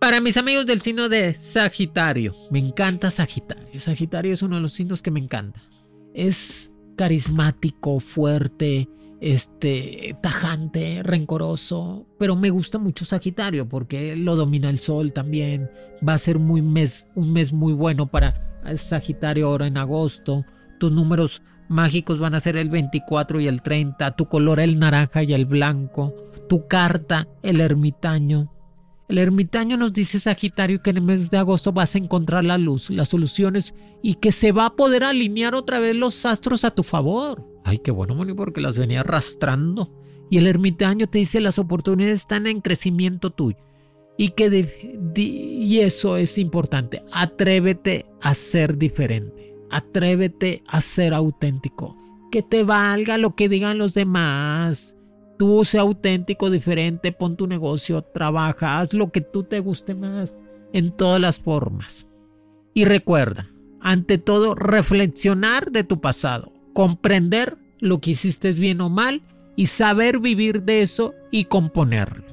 Para 0.00 0.20
mis 0.20 0.36
amigos 0.36 0.66
del 0.66 0.82
signo 0.82 1.08
de 1.08 1.32
Sagitario, 1.32 2.34
me 2.50 2.58
encanta 2.58 3.10
Sagitario. 3.10 3.80
Sagitario 3.80 4.32
es 4.32 4.42
uno 4.42 4.56
de 4.56 4.62
los 4.62 4.74
signos 4.74 5.00
que 5.00 5.10
me 5.10 5.20
encanta. 5.20 5.62
Es 6.12 6.70
carismático, 6.96 8.00
fuerte, 8.00 8.88
este, 9.20 10.16
tajante, 10.22 11.02
rencoroso, 11.02 12.06
pero 12.18 12.36
me 12.36 12.50
gusta 12.50 12.78
mucho 12.78 13.04
Sagitario 13.04 13.68
porque 13.68 14.16
lo 14.16 14.36
domina 14.36 14.70
el 14.70 14.78
sol 14.78 15.12
también. 15.12 15.70
Va 16.06 16.14
a 16.14 16.18
ser 16.18 16.38
muy 16.38 16.62
mes, 16.62 17.06
un 17.14 17.32
mes 17.32 17.52
muy 17.52 17.72
bueno 17.72 18.06
para 18.06 18.60
Sagitario 18.76 19.46
ahora 19.46 19.66
en 19.66 19.76
agosto. 19.76 20.44
Tus 20.78 20.92
números 20.92 21.42
mágicos 21.68 22.18
van 22.18 22.34
a 22.34 22.40
ser 22.40 22.56
el 22.56 22.68
24 22.68 23.40
y 23.40 23.48
el 23.48 23.62
30, 23.62 24.16
tu 24.16 24.26
color 24.26 24.60
el 24.60 24.78
naranja 24.78 25.22
y 25.22 25.32
el 25.32 25.46
blanco, 25.46 26.14
tu 26.48 26.66
carta 26.66 27.28
el 27.42 27.60
ermitaño. 27.60 28.50
El 29.08 29.18
ermitaño 29.18 29.76
nos 29.76 29.92
dice 29.92 30.18
Sagitario 30.18 30.82
que 30.82 30.90
en 30.90 30.96
el 30.96 31.02
mes 31.02 31.30
de 31.30 31.36
agosto 31.36 31.72
vas 31.72 31.94
a 31.94 31.98
encontrar 31.98 32.44
la 32.44 32.56
luz, 32.56 32.88
las 32.90 33.08
soluciones 33.08 33.74
y 34.02 34.14
que 34.14 34.32
se 34.32 34.50
va 34.50 34.66
a 34.66 34.76
poder 34.76 35.04
alinear 35.04 35.54
otra 35.54 35.78
vez 35.78 35.94
los 35.94 36.24
astros 36.24 36.64
a 36.64 36.70
tu 36.70 36.82
favor. 36.82 37.53
Ay, 37.64 37.78
qué 37.78 37.90
bueno, 37.90 38.14
Moni, 38.14 38.34
porque 38.34 38.60
las 38.60 38.78
venía 38.78 39.00
arrastrando. 39.00 39.90
Y 40.30 40.38
el 40.38 40.46
ermitaño 40.46 41.08
te 41.08 41.18
dice 41.18 41.40
las 41.40 41.58
oportunidades 41.58 42.20
están 42.20 42.46
en 42.46 42.60
crecimiento 42.60 43.30
tuyo. 43.30 43.58
Y 44.16 44.30
que 44.30 45.12
y 45.16 45.78
eso 45.80 46.16
es 46.16 46.38
importante. 46.38 47.02
Atrévete 47.12 48.06
a 48.20 48.34
ser 48.34 48.78
diferente. 48.78 49.56
Atrévete 49.70 50.62
a 50.68 50.80
ser 50.80 51.14
auténtico. 51.14 51.96
Que 52.30 52.42
te 52.42 52.62
valga 52.62 53.18
lo 53.18 53.34
que 53.34 53.48
digan 53.48 53.78
los 53.78 53.94
demás. 53.94 54.94
Tú 55.36 55.64
sé 55.64 55.78
auténtico, 55.78 56.48
diferente, 56.48 57.10
pon 57.10 57.36
tu 57.36 57.48
negocio, 57.48 58.02
trabaja, 58.02 58.78
haz 58.78 58.92
lo 58.92 59.10
que 59.10 59.20
tú 59.20 59.42
te 59.42 59.58
guste 59.58 59.94
más 59.94 60.36
en 60.72 60.92
todas 60.92 61.20
las 61.20 61.40
formas. 61.40 62.06
Y 62.72 62.84
recuerda, 62.84 63.50
ante 63.80 64.18
todo, 64.18 64.54
reflexionar 64.54 65.72
de 65.72 65.82
tu 65.82 66.00
pasado 66.00 66.53
comprender 66.74 67.56
lo 67.80 68.00
que 68.00 68.10
hiciste 68.10 68.52
bien 68.52 68.82
o 68.82 68.90
mal 68.90 69.22
y 69.56 69.66
saber 69.66 70.18
vivir 70.18 70.62
de 70.64 70.82
eso 70.82 71.14
y 71.30 71.46
componerlo. 71.46 72.24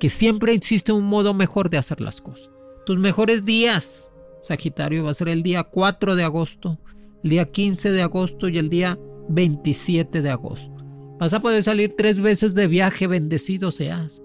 que 0.00 0.08
siempre 0.08 0.52
existe 0.52 0.90
un 0.90 1.04
modo 1.04 1.32
mejor 1.32 1.70
de 1.70 1.78
hacer 1.78 2.00
las 2.00 2.20
cosas. 2.20 2.50
Tus 2.84 2.98
mejores 2.98 3.44
días, 3.44 4.10
Sagitario, 4.40 5.04
va 5.04 5.12
a 5.12 5.14
ser 5.14 5.28
el 5.28 5.44
día 5.44 5.62
4 5.62 6.16
de 6.16 6.24
agosto, 6.24 6.80
el 7.22 7.30
día 7.30 7.44
15 7.44 7.92
de 7.92 8.02
agosto 8.02 8.48
y 8.48 8.58
el 8.58 8.68
día 8.68 8.98
27 9.28 10.20
de 10.20 10.30
agosto. 10.30 10.74
Vas 11.20 11.34
a 11.34 11.40
poder 11.40 11.62
salir 11.62 11.94
tres 11.96 12.18
veces 12.18 12.56
de 12.56 12.66
viaje, 12.66 13.06
bendecido 13.06 13.70
seas. 13.70 14.24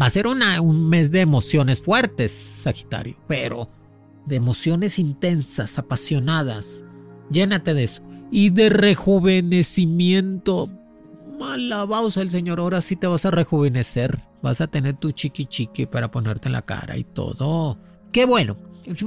Va 0.00 0.06
a 0.06 0.10
ser 0.10 0.26
un 0.26 0.88
mes 0.88 1.10
de 1.10 1.20
emociones 1.20 1.82
fuertes, 1.82 2.32
Sagitario, 2.32 3.18
pero 3.26 3.68
de 4.24 4.36
emociones 4.36 4.98
intensas, 4.98 5.78
apasionadas. 5.78 6.82
Llénate 7.30 7.74
de 7.74 7.84
eso. 7.84 8.02
Y 8.30 8.50
de 8.50 8.68
rejuvenecimiento. 8.68 10.68
Alabaos 11.40 12.18
al 12.18 12.30
Señor, 12.30 12.60
ahora 12.60 12.80
sí 12.80 12.96
te 12.96 13.06
vas 13.06 13.24
a 13.24 13.30
rejuvenecer. 13.30 14.20
Vas 14.42 14.60
a 14.60 14.66
tener 14.66 14.96
tu 14.96 15.12
chiqui 15.12 15.46
chiqui 15.46 15.86
para 15.86 16.10
ponerte 16.10 16.48
en 16.48 16.52
la 16.52 16.62
cara 16.62 16.96
y 16.96 17.04
todo. 17.04 17.78
Qué 18.12 18.24
bueno. 18.24 18.56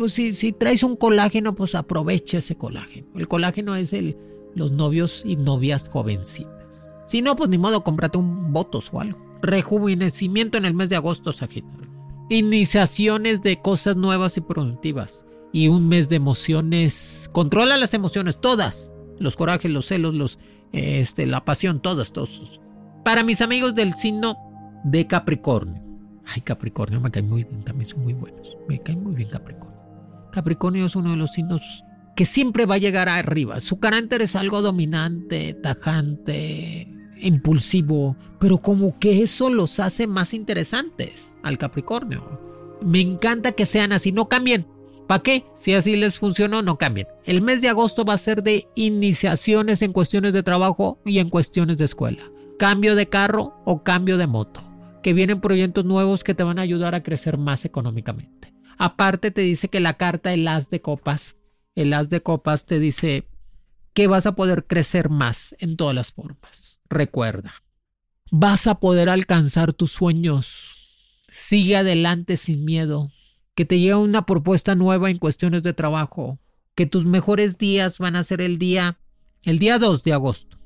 Si, 0.10 0.34
si 0.34 0.52
traes 0.52 0.84
un 0.84 0.96
colágeno, 0.96 1.56
pues 1.56 1.76
aprovecha 1.76 2.40
ese 2.40 2.56
colágeno. 2.56 3.08
El 3.16 3.28
colágeno 3.28 3.76
es 3.76 3.94
el, 3.94 4.18
los 4.56 4.72
novios 4.72 5.24
y 5.26 5.36
novias 5.36 5.90
jovencitas. 5.90 6.98
Si 7.06 7.22
no, 7.22 7.36
pues 7.36 7.50
ni 7.50 7.58
modo, 7.58 7.84
cómprate 7.84 8.18
un 8.18 8.54
votos 8.54 8.90
o 8.94 9.02
algo. 9.02 9.20
Rejuvenecimiento 9.42 10.58
en 10.58 10.66
el 10.66 10.74
mes 10.74 10.90
de 10.90 10.98
agosto, 10.98 11.34
Sagitario. 11.34 11.90
Iniciaciones 12.30 13.42
de 13.42 13.62
cosas 13.62 13.98
nuevas 13.98 14.38
y 14.38 14.42
productivas. 14.42 15.26
Y 15.52 15.68
un 15.68 15.90
mes 15.90 16.10
de 16.10 16.18
emociones. 16.18 17.30
Controla 17.34 17.76
las 17.76 17.94
emociones, 17.94 18.40
todas. 18.40 18.91
Los 19.22 19.36
corajes, 19.36 19.72
los 19.72 19.86
celos, 19.86 20.14
los, 20.14 20.40
este, 20.72 21.26
la 21.26 21.46
pasión, 21.46 21.82
todos, 21.82 22.12
todos. 22.14 22.62
Para 23.04 23.24
mis 23.24 23.42
amigos 23.42 23.76
del 23.76 23.94
signo 23.94 24.38
de 24.84 25.08
Capricornio. 25.08 25.82
Ay, 26.26 26.42
Capricornio 26.42 27.00
me 27.02 27.12
cae 27.12 27.24
muy 27.24 27.44
bien, 27.44 27.64
también 27.64 27.90
son 27.90 28.04
muy 28.04 28.14
buenos. 28.14 28.58
Me 28.68 28.80
cae 28.82 28.96
muy 28.96 29.16
bien 29.16 29.30
Capricornio. 29.30 29.80
Capricornio 30.32 30.86
es 30.86 30.96
uno 30.96 31.12
de 31.12 31.18
los 31.18 31.32
signos 31.32 31.62
que 32.16 32.26
siempre 32.26 32.66
va 32.66 32.76
a 32.76 32.80
llegar 32.80 33.10
arriba. 33.10 33.60
Su 33.60 33.80
carácter 33.80 34.22
es 34.22 34.36
algo 34.36 34.62
dominante, 34.62 35.54
tajante, 35.54 36.88
impulsivo, 37.20 38.16
pero 38.40 38.58
como 38.60 38.98
que 39.00 39.22
eso 39.22 39.50
los 39.50 39.80
hace 39.80 40.08
más 40.08 40.34
interesantes 40.34 41.36
al 41.44 41.58
Capricornio. 41.58 42.40
Me 42.82 43.00
encanta 43.00 43.52
que 43.52 43.66
sean 43.66 43.92
así, 43.92 44.12
no 44.12 44.28
cambien. 44.28 44.66
¿Para 45.12 45.24
qué? 45.24 45.44
Si 45.58 45.74
así 45.74 45.98
les 45.98 46.20
funcionó, 46.20 46.62
no 46.62 46.78
cambien. 46.78 47.06
El 47.26 47.42
mes 47.42 47.62
de 47.62 47.68
agosto 47.68 48.06
va 48.06 48.14
a 48.14 48.18
ser 48.18 48.44
de 48.44 48.70
iniciaciones 48.76 49.82
en 49.82 49.92
cuestiones 49.92 50.32
de 50.32 50.42
trabajo 50.42 51.02
y 51.04 51.20
en 51.20 51.28
cuestiones 51.28 51.76
de 51.76 51.84
escuela. 51.84 52.32
Cambio 52.58 52.96
de 52.96 53.10
carro 53.10 53.62
o 53.66 53.84
cambio 53.84 54.18
de 54.18 54.28
moto. 54.28 54.62
Que 55.04 55.12
vienen 55.12 55.42
proyectos 55.42 55.84
nuevos 55.84 56.24
que 56.24 56.34
te 56.34 56.44
van 56.44 56.60
a 56.60 56.62
ayudar 56.62 56.96
a 56.96 57.04
crecer 57.04 57.38
más 57.38 57.66
económicamente. 57.66 58.54
Aparte 58.78 59.32
te 59.32 59.42
dice 59.42 59.68
que 59.68 59.82
la 59.82 59.98
carta 59.98 60.32
el 60.32 60.48
as 60.48 60.70
de 60.70 60.80
copas, 60.80 61.36
el 61.76 61.92
as 61.92 62.10
de 62.10 62.22
copas 62.22 62.66
te 62.66 62.80
dice 62.80 63.28
que 63.94 64.08
vas 64.08 64.26
a 64.26 64.36
poder 64.36 64.66
crecer 64.66 65.10
más 65.10 65.58
en 65.60 65.76
todas 65.76 65.94
las 65.94 66.14
formas. 66.14 66.80
Recuerda, 66.90 67.54
vas 68.32 68.66
a 68.66 68.76
poder 68.76 69.10
alcanzar 69.10 69.74
tus 69.74 69.92
sueños. 69.92 71.20
Sigue 71.28 71.76
adelante 71.76 72.38
sin 72.38 72.64
miedo. 72.64 73.12
Que 73.56 73.66
te 73.66 73.80
llegue 73.80 73.96
una 73.96 74.26
propuesta 74.26 74.76
nueva 74.76 75.10
en 75.10 75.18
cuestiones 75.18 75.64
de 75.64 75.74
trabajo. 75.74 76.40
Que 76.76 76.86
tus 76.86 77.06
mejores 77.06 77.58
días 77.58 77.98
van 77.98 78.16
a 78.16 78.24
ser 78.24 78.42
el 78.42 78.58
día, 78.58 79.00
el 79.44 79.60
día 79.60 79.78
2 79.78 80.04
de 80.04 80.14
agosto, 80.14 80.58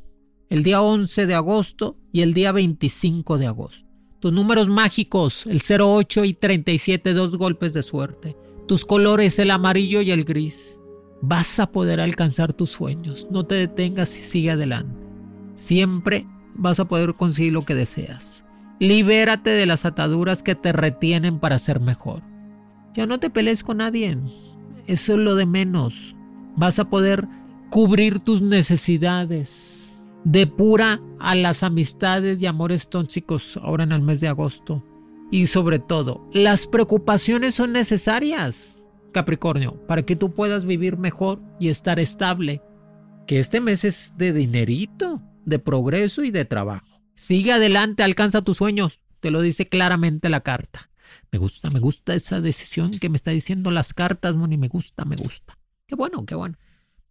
el 0.49 0.63
día 0.63 0.81
11 0.81 1.25
de 1.25 1.33
agosto 1.33 1.97
y 2.11 2.21
el 2.21 2.33
día 2.33 2.51
25 2.51 3.37
de 3.37 3.47
agosto. 3.47 3.85
Tus 4.19 4.31
números 4.33 4.67
mágicos, 4.67 5.45
el 5.45 5.61
08 5.61 6.25
y 6.25 6.33
37, 6.33 7.13
dos 7.13 7.35
golpes 7.37 7.73
de 7.73 7.83
suerte. 7.83 8.35
Tus 8.67 8.85
colores, 8.85 9.37
el 9.37 9.51
amarillo 9.51 10.01
y 10.01 10.11
el 10.11 10.23
gris. 10.23 10.79
Vas 11.21 11.59
a 11.59 11.71
poder 11.71 11.99
alcanzar 11.99 12.53
tus 12.53 12.71
sueños. 12.71 13.27
No 13.29 13.45
te 13.45 13.55
detengas 13.55 14.17
y 14.17 14.23
sigue 14.23 14.51
adelante. 14.51 15.05
Siempre 15.55 16.25
vas 16.55 16.79
a 16.79 16.85
poder 16.85 17.15
conseguir 17.15 17.53
lo 17.53 17.61
que 17.61 17.75
deseas. 17.75 18.45
Libérate 18.79 19.51
de 19.51 19.65
las 19.65 19.85
ataduras 19.85 20.43
que 20.43 20.55
te 20.55 20.71
retienen 20.71 21.39
para 21.39 21.59
ser 21.59 21.79
mejor. 21.79 22.23
Ya 22.95 23.05
no 23.05 23.19
te 23.19 23.29
pelees 23.29 23.63
con 23.63 23.77
nadie. 23.77 24.17
Eso 24.87 25.13
es 25.13 25.19
lo 25.19 25.35
de 25.35 25.45
menos. 25.45 26.15
Vas 26.55 26.79
a 26.79 26.89
poder 26.89 27.27
cubrir 27.69 28.19
tus 28.19 28.41
necesidades. 28.41 30.01
Depura 30.23 31.01
a 31.19 31.35
las 31.35 31.61
amistades 31.61 32.41
y 32.41 32.45
amores 32.45 32.89
tóxicos 32.89 33.57
ahora 33.57 33.83
en 33.83 33.91
el 33.91 34.01
mes 34.01 34.21
de 34.21 34.29
agosto. 34.29 34.81
Y 35.29 35.47
sobre 35.47 35.79
todo, 35.79 36.25
las 36.31 36.67
preocupaciones 36.67 37.55
son 37.55 37.73
necesarias, 37.73 38.85
Capricornio, 39.11 39.73
para 39.87 40.03
que 40.03 40.15
tú 40.15 40.33
puedas 40.33 40.65
vivir 40.65 40.97
mejor 40.97 41.41
y 41.59 41.67
estar 41.67 41.99
estable. 41.99 42.61
Que 43.27 43.39
este 43.39 43.59
mes 43.59 43.83
es 43.83 44.13
de 44.17 44.31
dinerito 44.31 45.21
de 45.45 45.59
progreso 45.59 46.23
y 46.23 46.31
de 46.31 46.45
trabajo. 46.45 47.01
Sigue 47.13 47.51
adelante, 47.51 48.03
alcanza 48.03 48.41
tus 48.41 48.57
sueños, 48.57 49.01
te 49.19 49.31
lo 49.31 49.41
dice 49.41 49.67
claramente 49.67 50.29
la 50.29 50.41
carta. 50.41 50.89
Me 51.35 51.39
gusta, 51.39 51.69
me 51.69 51.81
gusta 51.81 52.15
esa 52.15 52.39
decisión 52.39 52.91
que 52.91 53.09
me 53.09 53.17
está 53.17 53.31
diciendo 53.31 53.69
las 53.69 53.93
cartas, 53.93 54.35
Moni, 54.35 54.55
me 54.55 54.69
gusta, 54.69 55.03
me 55.03 55.17
gusta. 55.17 55.57
Qué 55.85 55.93
bueno, 55.93 56.25
qué 56.25 56.33
bueno. 56.33 56.57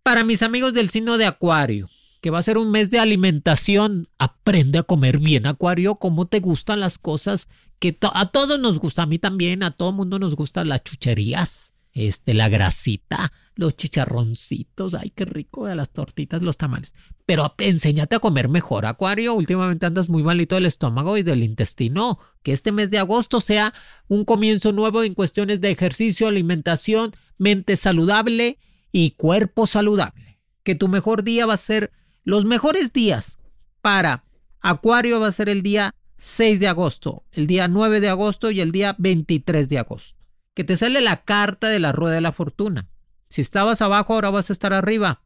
Para 0.03 0.25
mis 0.25 0.41
amigos 0.41 0.73
del 0.73 0.89
signo 0.89 1.19
de 1.19 1.27
Acuario, 1.27 1.91
que 2.23 2.31
va 2.31 2.39
a 2.39 2.43
ser 2.43 2.57
un 2.57 2.71
mes 2.71 2.89
de 2.89 2.99
alimentación, 2.99 4.09
aprende 4.17 4.79
a 4.79 4.83
comer 4.83 5.19
bien, 5.19 5.45
Acuario, 5.45 5.97
cómo 5.97 6.27
te 6.27 6.41
gustan 6.41 6.81
las 6.81 6.97
cosas 6.97 7.51
que 7.79 7.99
a 8.01 8.31
todos 8.31 8.59
nos 8.59 8.79
gusta, 8.79 9.03
a 9.03 9.07
mí 9.07 9.19
también, 9.19 9.63
a 9.63 9.73
todo 9.73 9.93
mundo 9.93 10.19
nos 10.19 10.37
gustan 10.37 10.71
las 10.71 10.83
chucherías, 10.85 11.74
este, 11.95 12.35
la 12.35 12.49
grasita, 12.49 13.33
los 13.55 13.77
chicharroncitos, 13.77 14.95
ay, 14.95 15.11
qué 15.15 15.25
rico 15.25 15.67
de 15.67 15.77
las 15.77 15.91
tortitas, 15.91 16.43
los 16.43 16.57
tamales. 16.57 16.93
Pero 17.25 17.55
enséñate 17.59 18.17
a 18.17 18.21
comer 18.21 18.49
mejor, 18.49 18.85
Acuario. 18.85 19.35
Últimamente 19.35 19.87
andas 19.87 20.09
muy 20.09 20.23
malito 20.23 20.57
del 20.57 20.67
estómago 20.67 21.17
y 21.17 21.23
del 21.23 21.43
intestino. 21.43 22.19
Que 22.43 22.53
este 22.53 22.73
mes 22.73 22.91
de 22.91 22.99
agosto 22.99 23.41
sea 23.41 23.73
un 24.09 24.25
comienzo 24.25 24.73
nuevo 24.73 25.03
en 25.03 25.15
cuestiones 25.15 25.61
de 25.61 25.71
ejercicio, 25.71 26.29
alimentación, 26.29 27.15
mente 27.39 27.77
saludable 27.77 28.59
y 28.93 29.13
cuerpo 29.13 29.67
saludable. 29.67 30.41
Que 30.65 30.75
tu 30.75 30.89
mejor 30.89 31.23
día 31.23 31.47
va 31.47 31.55
a 31.55 31.59
ser 31.59 31.93
los 32.25 32.45
mejores 32.45 32.93
días 32.93 33.39
para 33.81 34.25
Acuario 34.61 35.21
va 35.21 35.27
a 35.27 35.33
ser 35.33 35.51
el 35.51 35.63
día 35.63 35.95
6 36.17 36.59
de 36.59 36.69
agosto, 36.69 37.25
el 37.33 37.47
día 37.47 37.69
9 37.69 38.01
de 38.01 38.09
agosto 38.09 38.51
y 38.51 38.63
el 38.63 38.73
día 38.73 38.97
23 38.99 39.69
de 39.69 39.79
agosto. 39.79 40.24
Que 40.55 40.65
te 40.65 40.77
sale 40.77 41.01
la 41.01 41.25
carta 41.25 41.69
de 41.69 41.81
la 41.81 41.93
rueda 41.93 42.15
de 42.15 42.21
la 42.21 42.33
fortuna. 42.33 42.89
Si 43.29 43.41
estabas 43.41 43.83
abajo, 43.83 44.15
ahora 44.15 44.31
vas 44.31 44.51
a 44.51 44.53
estar 44.53 44.73
arriba. 44.73 45.23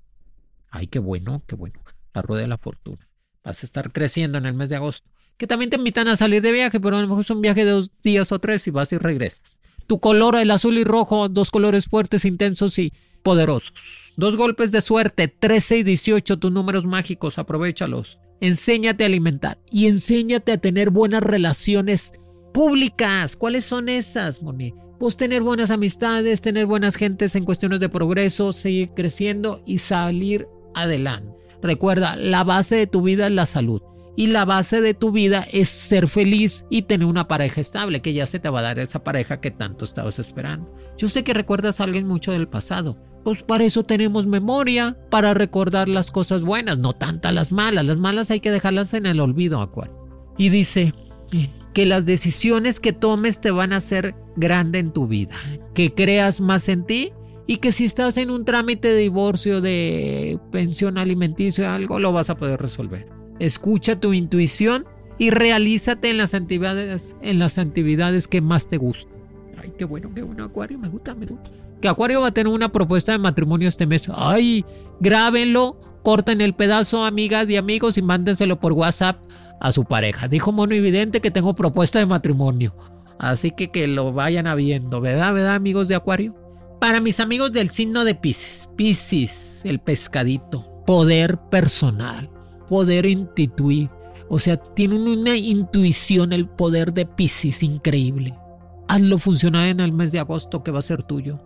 Ay, 0.71 0.87
qué 0.87 0.99
bueno, 0.99 1.43
qué 1.47 1.55
bueno. 1.55 1.81
La 2.14 2.23
rueda 2.23 2.43
de 2.43 2.49
la 2.49 2.59
fortuna. 2.59 3.09
Vas 3.45 3.62
a 3.62 3.67
estar 3.67 3.93
creciendo 3.93 4.38
en 4.38 4.47
el 4.47 4.55
mes 4.55 4.69
de 4.71 4.77
agosto. 4.77 5.11
Que 5.37 5.47
también 5.47 5.71
te 5.71 5.77
invitan 5.77 6.09
a 6.09 6.17
salir 6.17 6.43
de 6.43 6.53
viaje, 6.53 6.81
pero 6.81 6.97
a 6.97 7.01
lo 7.01 7.07
mejor 7.07 7.23
es 7.23 7.31
un 7.31 7.41
viaje 7.41 7.64
de 7.64 7.71
dos 7.71 7.91
días 8.03 8.33
o 8.33 8.38
tres 8.38 8.67
y 8.67 8.71
vas 8.71 8.93
y 8.93 8.99
regresas. 8.99 9.61
Tu 9.87 10.01
color, 10.01 10.37
el 10.37 10.51
azul 10.51 10.77
y 10.79 10.85
rojo, 10.85 11.29
dos 11.29 11.51
colores 11.51 11.87
fuertes, 11.87 12.25
intensos 12.25 12.79
y 12.79 12.93
poderosos. 13.23 13.75
Dos 14.17 14.37
golpes 14.37 14.73
de 14.73 14.81
suerte, 14.81 15.29
13 15.29 15.79
y 15.79 15.83
18, 15.83 16.38
tus 16.38 16.53
números 16.53 16.85
mágicos, 16.85 17.38
aprovechalos. 17.38 18.19
Enséñate 18.41 19.05
a 19.05 19.07
alimentar 19.07 19.59
y 19.71 19.87
enséñate 19.87 20.53
a 20.53 20.59
tener 20.59 20.91
buenas 20.91 21.23
relaciones 21.23 22.12
públicas. 22.53 23.37
¿Cuáles 23.37 23.64
son 23.64 23.88
esas, 23.88 24.43
Moni? 24.43 24.75
Pues 24.99 25.17
tener 25.17 25.43
buenas 25.43 25.71
amistades, 25.71 26.41
tener 26.41 26.67
buenas 26.67 26.97
gentes 26.97 27.35
en 27.35 27.45
cuestiones 27.45 27.81
de 27.81 27.89
progreso, 27.89 28.53
seguir 28.53 28.91
creciendo 28.95 29.63
y 29.65 29.79
salir 29.79 30.49
adelante. 30.75 31.33
Recuerda, 31.63 32.17
la 32.17 32.45
base 32.45 32.77
de 32.77 32.87
tu 32.87 33.03
vida 33.03 33.27
es 33.27 33.33
la 33.33 33.47
salud 33.47 33.83
y 34.17 34.27
la 34.27 34.45
base 34.45 34.81
de 34.81 34.95
tu 34.95 35.13
vida 35.13 35.47
es 35.53 35.69
ser 35.69 36.09
feliz 36.09 36.65
y 36.71 36.83
tener 36.83 37.07
una 37.07 37.29
pareja 37.29 37.61
estable, 37.61 38.03
que 38.03 38.13
ya 38.13 38.27
se 38.27 38.41
te 38.41 38.49
va 38.49 38.59
a 38.59 38.63
dar 38.63 38.81
esa 38.81 39.05
pareja 39.05 39.41
que 39.41 39.53
tanto 39.53 39.85
estabas 39.85 40.19
esperando. 40.19 40.75
Yo 40.97 41.09
sé 41.09 41.23
que 41.23 41.35
recuerdas 41.35 41.81
a 41.81 41.85
alguien 41.85 42.09
mucho 42.09 42.33
del 42.33 42.49
pasado. 42.49 42.99
Pues 43.23 43.45
para 43.45 43.63
eso 43.63 43.85
tenemos 43.85 44.27
memoria, 44.27 44.97
para 45.11 45.35
recordar 45.35 45.89
las 45.89 46.11
cosas 46.11 46.43
buenas, 46.43 46.79
no 46.79 46.95
tantas 46.95 47.33
las 47.33 47.53
malas. 47.53 47.85
Las 47.85 47.97
malas 47.97 48.33
hay 48.33 48.41
que 48.41 48.51
dejarlas 48.51 48.93
en 48.95 49.07
el 49.07 49.21
olvido, 49.21 49.61
Acuario. 49.61 49.95
Y 50.37 50.49
dice, 50.49 50.95
que 51.79 51.87
las 51.87 52.07
decisiones 52.07 52.81
que 52.81 52.93
tomes 52.93 53.41
te 53.41 53.53
van 53.53 53.73
a 53.73 53.77
hacer 53.77 54.17
grande 54.35 54.81
en 54.81 54.91
tu 54.91 55.07
vida, 55.07 55.37
que 55.75 55.95
creas 55.95 56.41
más 56.41 56.69
en 56.69 56.85
ti 56.85 57.12
y 57.47 57.59
que 57.59 57.71
si 57.71 57.85
estás 57.85 58.17
en 58.17 58.33
un 58.33 58.45
trámite 58.45 58.88
de 58.88 58.97
divorcio, 58.97 59.61
de 59.61 60.41
pensión 60.51 60.99
alimenticia, 60.99 61.77
algo, 61.77 62.01
lo 62.01 62.12
vas 62.12 62.31
a 62.31 62.37
poder 62.37 62.61
resolver. 62.61 63.07
Escucha 63.38 64.01
tu 64.01 64.12
intuición 64.12 64.87
y 65.19 65.31
realízate 65.31 66.11
en 66.11 66.17
las 66.17 66.35
actividades, 66.35 67.14
en 67.23 67.38
las 67.38 67.59
actividades 67.59 68.27
que 68.27 68.41
más 68.41 68.67
te 68.67 68.77
gustan. 68.77 69.14
Ay, 69.62 69.73
qué 69.79 69.85
bueno, 69.85 70.11
qué 70.12 70.23
bueno, 70.23 70.43
Acuario, 70.43 70.81
me 70.81 70.88
gusta, 70.88 71.14
me 71.14 71.27
gusta. 71.27 71.49
Que 71.81 71.87
Acuario 71.87 72.23
va 72.23 72.27
a 72.27 72.35
tener 72.35 72.53
una 72.53 72.73
propuesta 72.73 73.12
de 73.12 73.19
matrimonio 73.19 73.69
este 73.69 73.87
mes. 73.87 74.11
Ay, 74.12 74.64
grábenlo, 74.99 75.81
corten 76.03 76.41
el 76.41 76.57
pedazo, 76.57 77.05
amigas 77.05 77.49
y 77.49 77.57
amigos, 77.57 77.99
y 77.99 78.03
mándenselo 78.03 78.59
por 78.59 78.73
WhatsApp 78.73 79.21
a 79.61 79.73
su 79.73 79.85
pareja. 79.85 80.29
Dijo 80.29 80.53
Mono 80.53 80.75
Evidente 80.75 81.21
que 81.21 81.31
tengo 81.31 81.55
propuesta 81.55 81.99
de 81.99 82.07
matrimonio. 82.07 82.75
Así 83.18 83.51
que 83.51 83.71
que 83.71 83.88
lo 83.88 84.12
vayan 84.12 84.47
habiendo, 84.47 85.01
¿verdad? 85.01 85.35
¿Verdad, 85.35 85.55
amigos 85.55 85.88
de 85.88 85.97
Acuario? 85.97 86.35
Para 86.81 87.01
mis 87.01 87.18
amigos 87.18 87.53
del 87.53 87.71
signo 87.71 88.05
de 88.05 88.14
Pisces, 88.14 88.68
Pisces, 88.77 89.64
el 89.64 89.81
pescadito, 89.81 90.64
poder 90.87 91.38
personal, 91.51 92.31
poder 92.68 93.07
intuitir. 93.07 93.90
O 94.29 94.38
sea, 94.38 94.59
tienen 94.59 95.09
una 95.09 95.37
intuición, 95.37 96.33
el 96.33 96.49
poder 96.49 96.92
de 96.92 97.07
Pisces 97.07 97.64
increíble. 97.64 98.38
Hazlo 98.87 99.18
funcionar 99.18 99.66
en 99.68 99.81
el 99.81 99.92
mes 99.92 100.12
de 100.12 100.21
agosto 100.21 100.62
que 100.62 100.71
va 100.71 100.79
a 100.79 100.83
ser 100.83 101.03
tuyo. 101.03 101.40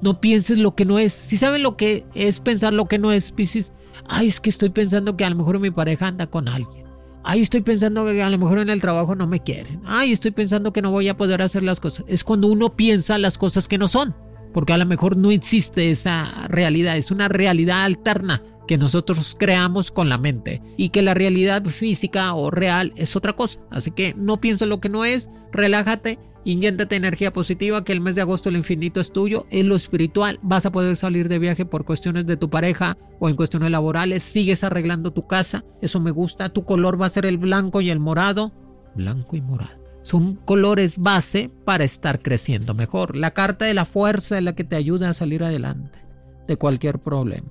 No 0.00 0.20
pienses 0.20 0.58
lo 0.58 0.76
que 0.76 0.84
no 0.84 1.00
es. 1.00 1.12
Si 1.12 1.36
saben 1.36 1.64
lo 1.64 1.76
que 1.76 2.06
es 2.14 2.38
pensar 2.38 2.72
lo 2.72 2.86
que 2.86 2.98
no 2.98 3.10
es, 3.10 3.32
Pisces, 3.32 3.72
ay, 4.08 4.28
es 4.28 4.40
que 4.40 4.50
estoy 4.50 4.68
pensando 4.70 5.16
que 5.16 5.24
a 5.24 5.30
lo 5.30 5.36
mejor 5.36 5.58
mi 5.58 5.72
pareja 5.72 6.06
anda 6.06 6.28
con 6.28 6.46
alguien. 6.46 6.87
Ay, 7.30 7.42
estoy 7.42 7.60
pensando 7.60 8.06
que 8.06 8.22
a 8.22 8.30
lo 8.30 8.38
mejor 8.38 8.58
en 8.58 8.70
el 8.70 8.80
trabajo 8.80 9.14
no 9.14 9.26
me 9.26 9.40
quieren. 9.40 9.82
Ay, 9.84 10.12
estoy 10.12 10.30
pensando 10.30 10.72
que 10.72 10.80
no 10.80 10.90
voy 10.90 11.08
a 11.08 11.16
poder 11.18 11.42
hacer 11.42 11.62
las 11.62 11.78
cosas. 11.78 12.06
Es 12.08 12.24
cuando 12.24 12.48
uno 12.48 12.74
piensa 12.74 13.18
las 13.18 13.36
cosas 13.36 13.68
que 13.68 13.76
no 13.76 13.86
son 13.86 14.14
porque 14.52 14.72
a 14.72 14.78
lo 14.78 14.86
mejor 14.86 15.16
no 15.16 15.30
existe 15.30 15.90
esa 15.90 16.48
realidad, 16.48 16.96
es 16.96 17.10
una 17.10 17.28
realidad 17.28 17.84
alterna 17.84 18.42
que 18.66 18.78
nosotros 18.78 19.36
creamos 19.38 19.90
con 19.90 20.08
la 20.08 20.18
mente 20.18 20.60
y 20.76 20.90
que 20.90 21.02
la 21.02 21.14
realidad 21.14 21.64
física 21.66 22.34
o 22.34 22.50
real 22.50 22.92
es 22.96 23.16
otra 23.16 23.34
cosa. 23.34 23.60
Así 23.70 23.90
que 23.90 24.14
no 24.16 24.40
pienses 24.40 24.68
lo 24.68 24.80
que 24.80 24.88
no 24.88 25.04
es, 25.04 25.30
relájate, 25.52 26.18
inyéntate 26.48 26.96
energía 26.96 27.30
positiva, 27.30 27.84
que 27.84 27.92
el 27.92 28.00
mes 28.00 28.14
de 28.14 28.22
agosto 28.22 28.48
el 28.48 28.56
infinito 28.56 29.00
es 29.00 29.12
tuyo, 29.12 29.46
en 29.50 29.68
lo 29.68 29.76
espiritual 29.76 30.40
vas 30.42 30.64
a 30.64 30.72
poder 30.72 30.96
salir 30.96 31.28
de 31.28 31.38
viaje 31.38 31.66
por 31.66 31.84
cuestiones 31.84 32.26
de 32.26 32.38
tu 32.38 32.48
pareja 32.48 32.96
o 33.20 33.28
en 33.28 33.36
cuestiones 33.36 33.70
laborales, 33.70 34.22
sigues 34.22 34.64
arreglando 34.64 35.12
tu 35.12 35.26
casa, 35.26 35.64
eso 35.82 36.00
me 36.00 36.10
gusta, 36.10 36.48
tu 36.48 36.64
color 36.64 37.00
va 37.00 37.04
a 37.04 37.10
ser 37.10 37.26
el 37.26 37.36
blanco 37.36 37.82
y 37.82 37.90
el 37.90 38.00
morado, 38.00 38.52
blanco 38.94 39.36
y 39.36 39.42
morado. 39.42 39.78
Son 40.02 40.36
colores 40.36 40.96
base 40.96 41.50
para 41.66 41.84
estar 41.84 42.20
creciendo 42.20 42.72
mejor. 42.72 43.14
La 43.14 43.32
carta 43.32 43.66
de 43.66 43.74
la 43.74 43.84
fuerza 43.84 44.38
es 44.38 44.44
la 44.44 44.54
que 44.54 44.64
te 44.64 44.76
ayuda 44.76 45.10
a 45.10 45.14
salir 45.14 45.44
adelante 45.44 45.98
de 46.46 46.56
cualquier 46.56 46.98
problema. 46.98 47.50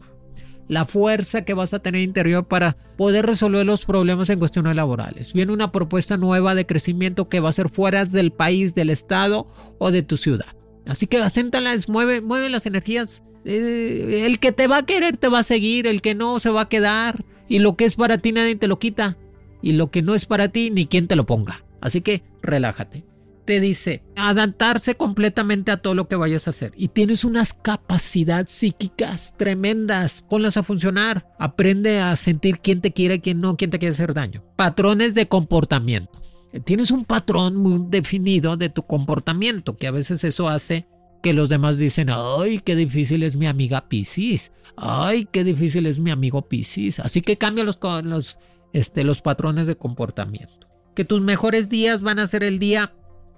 La 0.67 0.85
fuerza 0.85 1.43
que 1.43 1.53
vas 1.53 1.73
a 1.73 1.79
tener 1.79 2.01
interior 2.01 2.45
para 2.45 2.77
poder 2.97 3.25
resolver 3.25 3.65
los 3.65 3.85
problemas 3.85 4.29
en 4.29 4.39
cuestiones 4.39 4.75
laborales. 4.75 5.33
Viene 5.33 5.53
una 5.53 5.71
propuesta 5.71 6.17
nueva 6.17 6.55
de 6.55 6.65
crecimiento 6.65 7.29
que 7.29 7.39
va 7.39 7.49
a 7.49 7.53
ser 7.53 7.69
fuera 7.69 8.05
del 8.05 8.31
país, 8.31 8.75
del 8.75 8.89
estado 8.89 9.47
o 9.77 9.91
de 9.91 10.03
tu 10.03 10.17
ciudad. 10.17 10.57
Así 10.85 11.07
que 11.07 11.17
acéntalas, 11.17 11.89
mueve, 11.89 12.21
mueve 12.21 12.49
las 12.49 12.65
energías. 12.65 13.23
Eh, 13.45 14.23
el 14.25 14.39
que 14.39 14.51
te 14.51 14.67
va 14.67 14.77
a 14.77 14.85
querer 14.85 15.17
te 15.17 15.29
va 15.29 15.39
a 15.39 15.43
seguir, 15.43 15.87
el 15.87 16.01
que 16.01 16.15
no 16.15 16.39
se 16.39 16.49
va 16.49 16.61
a 16.61 16.69
quedar. 16.69 17.23
Y 17.47 17.59
lo 17.59 17.77
que 17.77 17.85
es 17.85 17.95
para 17.95 18.17
ti 18.17 18.31
nadie 18.31 18.55
te 18.55 18.67
lo 18.67 18.79
quita. 18.79 19.17
Y 19.61 19.73
lo 19.73 19.89
que 19.89 20.01
no 20.01 20.15
es 20.15 20.25
para 20.25 20.49
ti 20.49 20.69
ni 20.69 20.85
quien 20.85 21.07
te 21.07 21.15
lo 21.15 21.25
ponga. 21.25 21.63
Así 21.81 22.01
que 22.01 22.23
relájate. 22.41 23.06
Te 23.47 23.61
dice 23.61 24.03
adaptarse 24.17 24.95
completamente 24.95 25.71
a 25.71 25.77
todo 25.77 25.95
lo 25.95 26.09
que 26.09 26.17
vayas 26.17 26.47
a 26.47 26.49
hacer. 26.49 26.73
Y 26.75 26.89
tienes 26.89 27.23
unas 27.23 27.53
capacidades 27.53 28.51
psíquicas 28.51 29.35
tremendas. 29.37 30.21
Ponlas 30.29 30.57
a 30.57 30.63
funcionar. 30.63 31.25
Aprende 31.39 32.01
a 32.01 32.13
sentir 32.17 32.59
quién 32.59 32.81
te 32.81 32.91
quiere, 32.91 33.21
quién 33.21 33.39
no, 33.39 33.55
quién 33.55 33.71
te 33.71 33.79
quiere 33.79 33.93
hacer 33.93 34.13
daño. 34.13 34.43
Patrones 34.57 35.15
de 35.15 35.29
comportamiento. 35.29 36.21
Tienes 36.65 36.91
un 36.91 37.05
patrón 37.05 37.55
muy 37.55 37.85
definido 37.87 38.57
de 38.57 38.67
tu 38.67 38.83
comportamiento, 38.85 39.77
que 39.77 39.87
a 39.87 39.91
veces 39.91 40.25
eso 40.25 40.49
hace 40.49 40.85
que 41.23 41.31
los 41.31 41.47
demás 41.47 41.77
dicen, 41.77 42.09
ay, 42.11 42.59
qué 42.59 42.75
difícil 42.75 43.23
es 43.23 43.37
mi 43.37 43.47
amiga 43.47 43.87
Piscis, 43.87 44.51
ay, 44.75 45.25
qué 45.31 45.45
difícil 45.45 45.85
es 45.85 45.99
mi 45.99 46.11
amigo 46.11 46.49
Piscis. 46.49 46.99
Así 46.99 47.21
que 47.21 47.37
cambia 47.37 47.63
los, 47.63 47.79
los, 48.03 48.37
este, 48.73 49.05
los 49.05 49.21
patrones 49.21 49.67
de 49.67 49.77
comportamiento 49.77 50.67
que 50.97 51.05
tus 51.05 51.21
mejores 51.21 51.69
días 51.69 52.01
van 52.01 52.17
a 52.17 52.25
ser 52.25 52.43
el 52.43 52.57
día 52.57 52.91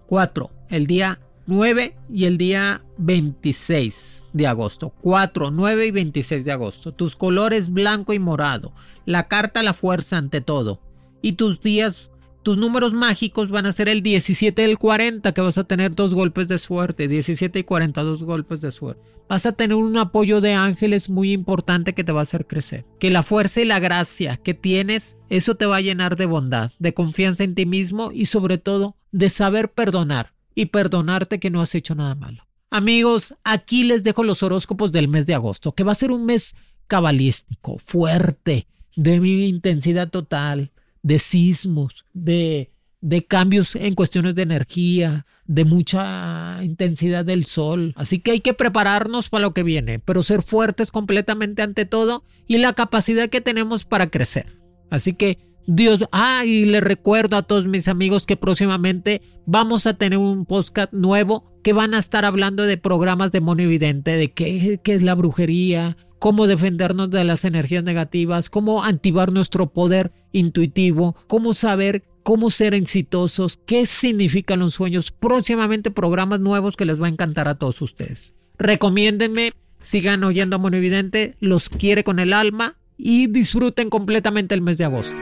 4, 0.10 0.50
el 0.70 0.88
día 0.88 1.20
9 1.46 1.96
y 2.12 2.26
el 2.26 2.40
día 2.40 2.82
26 2.98 4.26
de 4.34 4.48
agosto. 4.48 4.92
4, 5.02 5.52
9 5.52 5.86
y 5.86 5.92
26 5.92 6.46
de 6.46 6.52
agosto. 6.52 6.92
Tus 6.92 7.16
colores 7.16 7.72
blanco 7.72 8.14
y 8.14 8.18
morado. 8.18 8.74
La 9.06 9.28
carta 9.28 9.62
la 9.62 9.76
fuerza 9.76 10.18
ante 10.18 10.42
todo. 10.42 10.82
Y 11.22 11.34
tus 11.34 11.62
días 11.62 12.10
tus 12.44 12.58
números 12.58 12.94
mágicos 12.94 13.50
van 13.50 13.66
a 13.66 13.74
ser 13.74 13.90
el 13.90 14.02
17 14.02 14.62
y 14.62 14.66
el 14.66 14.78
40, 14.78 15.34
que 15.34 15.42
vas 15.42 15.58
a 15.58 15.66
tener 15.66 15.94
dos 15.94 16.14
golpes 16.14 16.48
de 16.48 16.58
suerte. 16.58 17.08
17 17.08 17.60
y 17.60 17.64
40, 17.64 18.02
dos 18.04 18.24
golpes 18.24 18.62
de 18.62 18.72
suerte. 18.72 19.02
Vas 19.28 19.46
a 19.46 19.52
tener 19.52 19.76
un 19.76 19.98
apoyo 19.98 20.42
de 20.42 20.54
ángeles 20.54 21.10
muy 21.10 21.32
importante 21.32 21.94
que 21.94 22.04
te 22.04 22.12
va 22.12 22.22
a 22.22 22.24
hacer 22.24 22.48
crecer. 22.48 22.86
Que 23.00 23.12
la 23.12 23.24
fuerza 23.24 23.62
y 23.62 23.66
la 23.66 23.80
gracia 23.80 24.38
que 24.38 24.54
tienes, 24.54 25.18
eso 25.30 25.56
te 25.56 25.66
va 25.66 25.78
a 25.78 25.82
llenar 25.82 26.16
de 26.16 26.26
bondad, 26.26 26.72
de 26.80 26.94
confianza 26.94 27.44
en 27.44 27.56
ti 27.56 27.66
mismo 27.66 28.12
y 28.12 28.26
sobre 28.26 28.58
todo 28.58 28.96
de 29.12 29.30
saber 29.30 29.72
perdonar 29.72 30.34
y 30.56 30.68
perdonarte 30.68 31.40
que 31.40 31.50
no 31.50 31.62
has 31.62 31.76
hecho 31.76 31.94
nada 31.94 32.16
malo. 32.16 32.48
Amigos, 32.72 33.36
aquí 33.44 33.84
les 33.84 34.04
dejo 34.04 34.24
los 34.24 34.44
horóscopos 34.44 34.92
del 34.92 35.08
mes 35.08 35.26
de 35.26 35.34
agosto, 35.34 35.74
que 35.74 35.84
va 35.84 35.92
a 35.92 35.96
ser 35.96 36.12
un 36.12 36.26
mes 36.26 36.56
cabalístico, 36.88 37.78
fuerte, 37.80 38.68
de 38.96 39.16
intensidad 39.16 40.10
total, 40.10 40.72
de 41.04 41.20
sismos, 41.20 42.06
de, 42.14 42.72
de 43.02 43.26
cambios 43.26 43.76
en 43.76 43.96
cuestiones 43.96 44.36
de 44.36 44.42
energía, 44.42 45.26
de 45.46 45.66
mucha 45.66 46.60
intensidad 46.64 47.26
del 47.26 47.46
sol. 47.46 47.94
Así 47.96 48.20
que 48.20 48.32
hay 48.32 48.42
que 48.42 48.54
prepararnos 48.54 49.30
para 49.30 49.42
lo 49.42 49.54
que 49.54 49.64
viene, 49.64 50.00
pero 50.00 50.24
ser 50.24 50.44
fuertes 50.44 50.92
completamente 50.92 51.62
ante 51.62 51.86
todo 51.86 52.24
y 52.48 52.58
la 52.58 52.74
capacidad 52.74 53.30
que 53.30 53.42
tenemos 53.42 53.86
para 53.86 54.10
crecer. 54.10 54.60
Así 54.90 55.14
que 55.14 55.40
Dios, 55.66 56.04
ah, 56.12 56.46
y 56.46 56.66
le 56.66 56.82
recuerdo 56.82 57.38
a 57.38 57.44
todos 57.44 57.66
mis 57.68 57.88
amigos 57.88 58.26
que 58.26 58.38
próximamente 58.38 59.22
vamos 59.46 59.86
a 59.86 59.94
tener 59.94 60.18
un 60.18 60.46
podcast 60.46 60.92
nuevo 60.94 61.44
que 61.64 61.74
van 61.74 61.94
a 61.94 62.00
estar 62.00 62.26
hablando 62.26 62.66
de 62.66 62.78
programas 62.78 63.32
de 63.32 63.42
mono 63.42 63.62
evidente, 63.62 64.18
de 64.18 64.32
qué, 64.32 64.80
qué 64.84 64.94
es 64.96 65.04
la 65.04 65.16
brujería, 65.16 65.96
cómo 66.20 66.46
defendernos 66.48 67.10
de 67.10 67.24
las 67.24 67.46
energías 67.46 67.84
negativas, 67.84 68.50
cómo 68.50 68.84
activar 68.84 69.32
nuestro 69.32 69.68
poder 69.68 70.12
intuitivo, 70.32 71.16
cómo 71.28 71.54
saber 71.54 72.04
cómo 72.24 72.52
ser 72.52 72.74
exitosos, 72.76 73.60
qué 73.66 73.86
significan 73.86 74.60
los 74.60 74.76
sueños. 74.76 75.12
Próximamente 75.12 75.90
programas 75.90 76.40
nuevos 76.40 76.76
que 76.76 76.86
les 76.86 77.02
va 77.02 77.08
a 77.08 77.10
encantar 77.10 77.48
a 77.48 77.56
todos 77.56 77.82
ustedes. 77.82 78.34
Recomiéndenme, 78.60 79.54
sigan 79.80 80.24
oyendo 80.24 80.58
a 80.58 80.78
Evidente, 80.78 81.36
los 81.40 81.70
quiere 81.70 82.04
con 82.04 82.20
el 82.20 82.34
alma 82.34 82.76
y 82.98 83.28
disfruten 83.28 83.90
completamente 83.90 84.54
el 84.54 84.62
mes 84.62 84.78
de 84.78 84.86
agosto. 84.86 85.16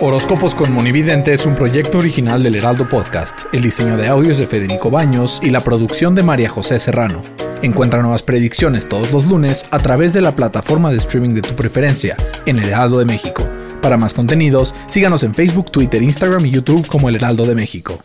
Horóscopos 0.00 0.54
con 0.54 0.72
Monividente 0.72 1.34
es 1.34 1.44
un 1.44 1.56
proyecto 1.56 1.98
original 1.98 2.42
del 2.42 2.54
Heraldo 2.54 2.88
Podcast. 2.88 3.52
El 3.52 3.62
diseño 3.62 3.96
de 3.96 4.06
audios 4.06 4.38
de 4.38 4.46
Federico 4.46 4.90
Baños 4.90 5.40
y 5.42 5.50
la 5.50 5.60
producción 5.60 6.14
de 6.14 6.22
María 6.22 6.48
José 6.48 6.78
Serrano. 6.78 7.47
Encuentra 7.60 8.02
nuevas 8.02 8.22
predicciones 8.22 8.88
todos 8.88 9.12
los 9.12 9.26
lunes 9.26 9.66
a 9.72 9.80
través 9.80 10.12
de 10.12 10.20
la 10.20 10.36
plataforma 10.36 10.92
de 10.92 10.98
streaming 10.98 11.34
de 11.34 11.42
tu 11.42 11.56
preferencia 11.56 12.16
en 12.46 12.58
El 12.58 12.68
Heraldo 12.68 13.00
de 13.00 13.04
México. 13.04 13.42
Para 13.82 13.96
más 13.96 14.14
contenidos, 14.14 14.74
síganos 14.86 15.24
en 15.24 15.34
Facebook, 15.34 15.72
Twitter, 15.72 16.00
Instagram 16.00 16.46
y 16.46 16.50
YouTube 16.50 16.86
como 16.86 17.08
El 17.08 17.16
Heraldo 17.16 17.46
de 17.46 17.56
México. 17.56 17.98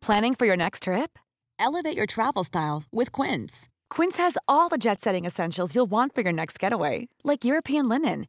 Planning 0.00 0.36
for 0.36 0.46
your 0.46 0.56
next 0.56 0.84
trip? 0.84 1.18
Elevate 1.58 1.96
your 1.96 2.06
travel 2.06 2.44
style 2.44 2.84
with 2.92 3.10
Quince. 3.10 3.68
Quince 3.90 4.18
has 4.18 4.38
all 4.46 4.68
the 4.68 4.78
jet-setting 4.78 5.24
essentials 5.24 5.74
you'll 5.74 5.90
want 5.90 6.14
for 6.14 6.22
your 6.22 6.32
next 6.32 6.60
getaway, 6.60 7.08
like 7.24 7.44
European 7.44 7.88
linen 7.88 8.28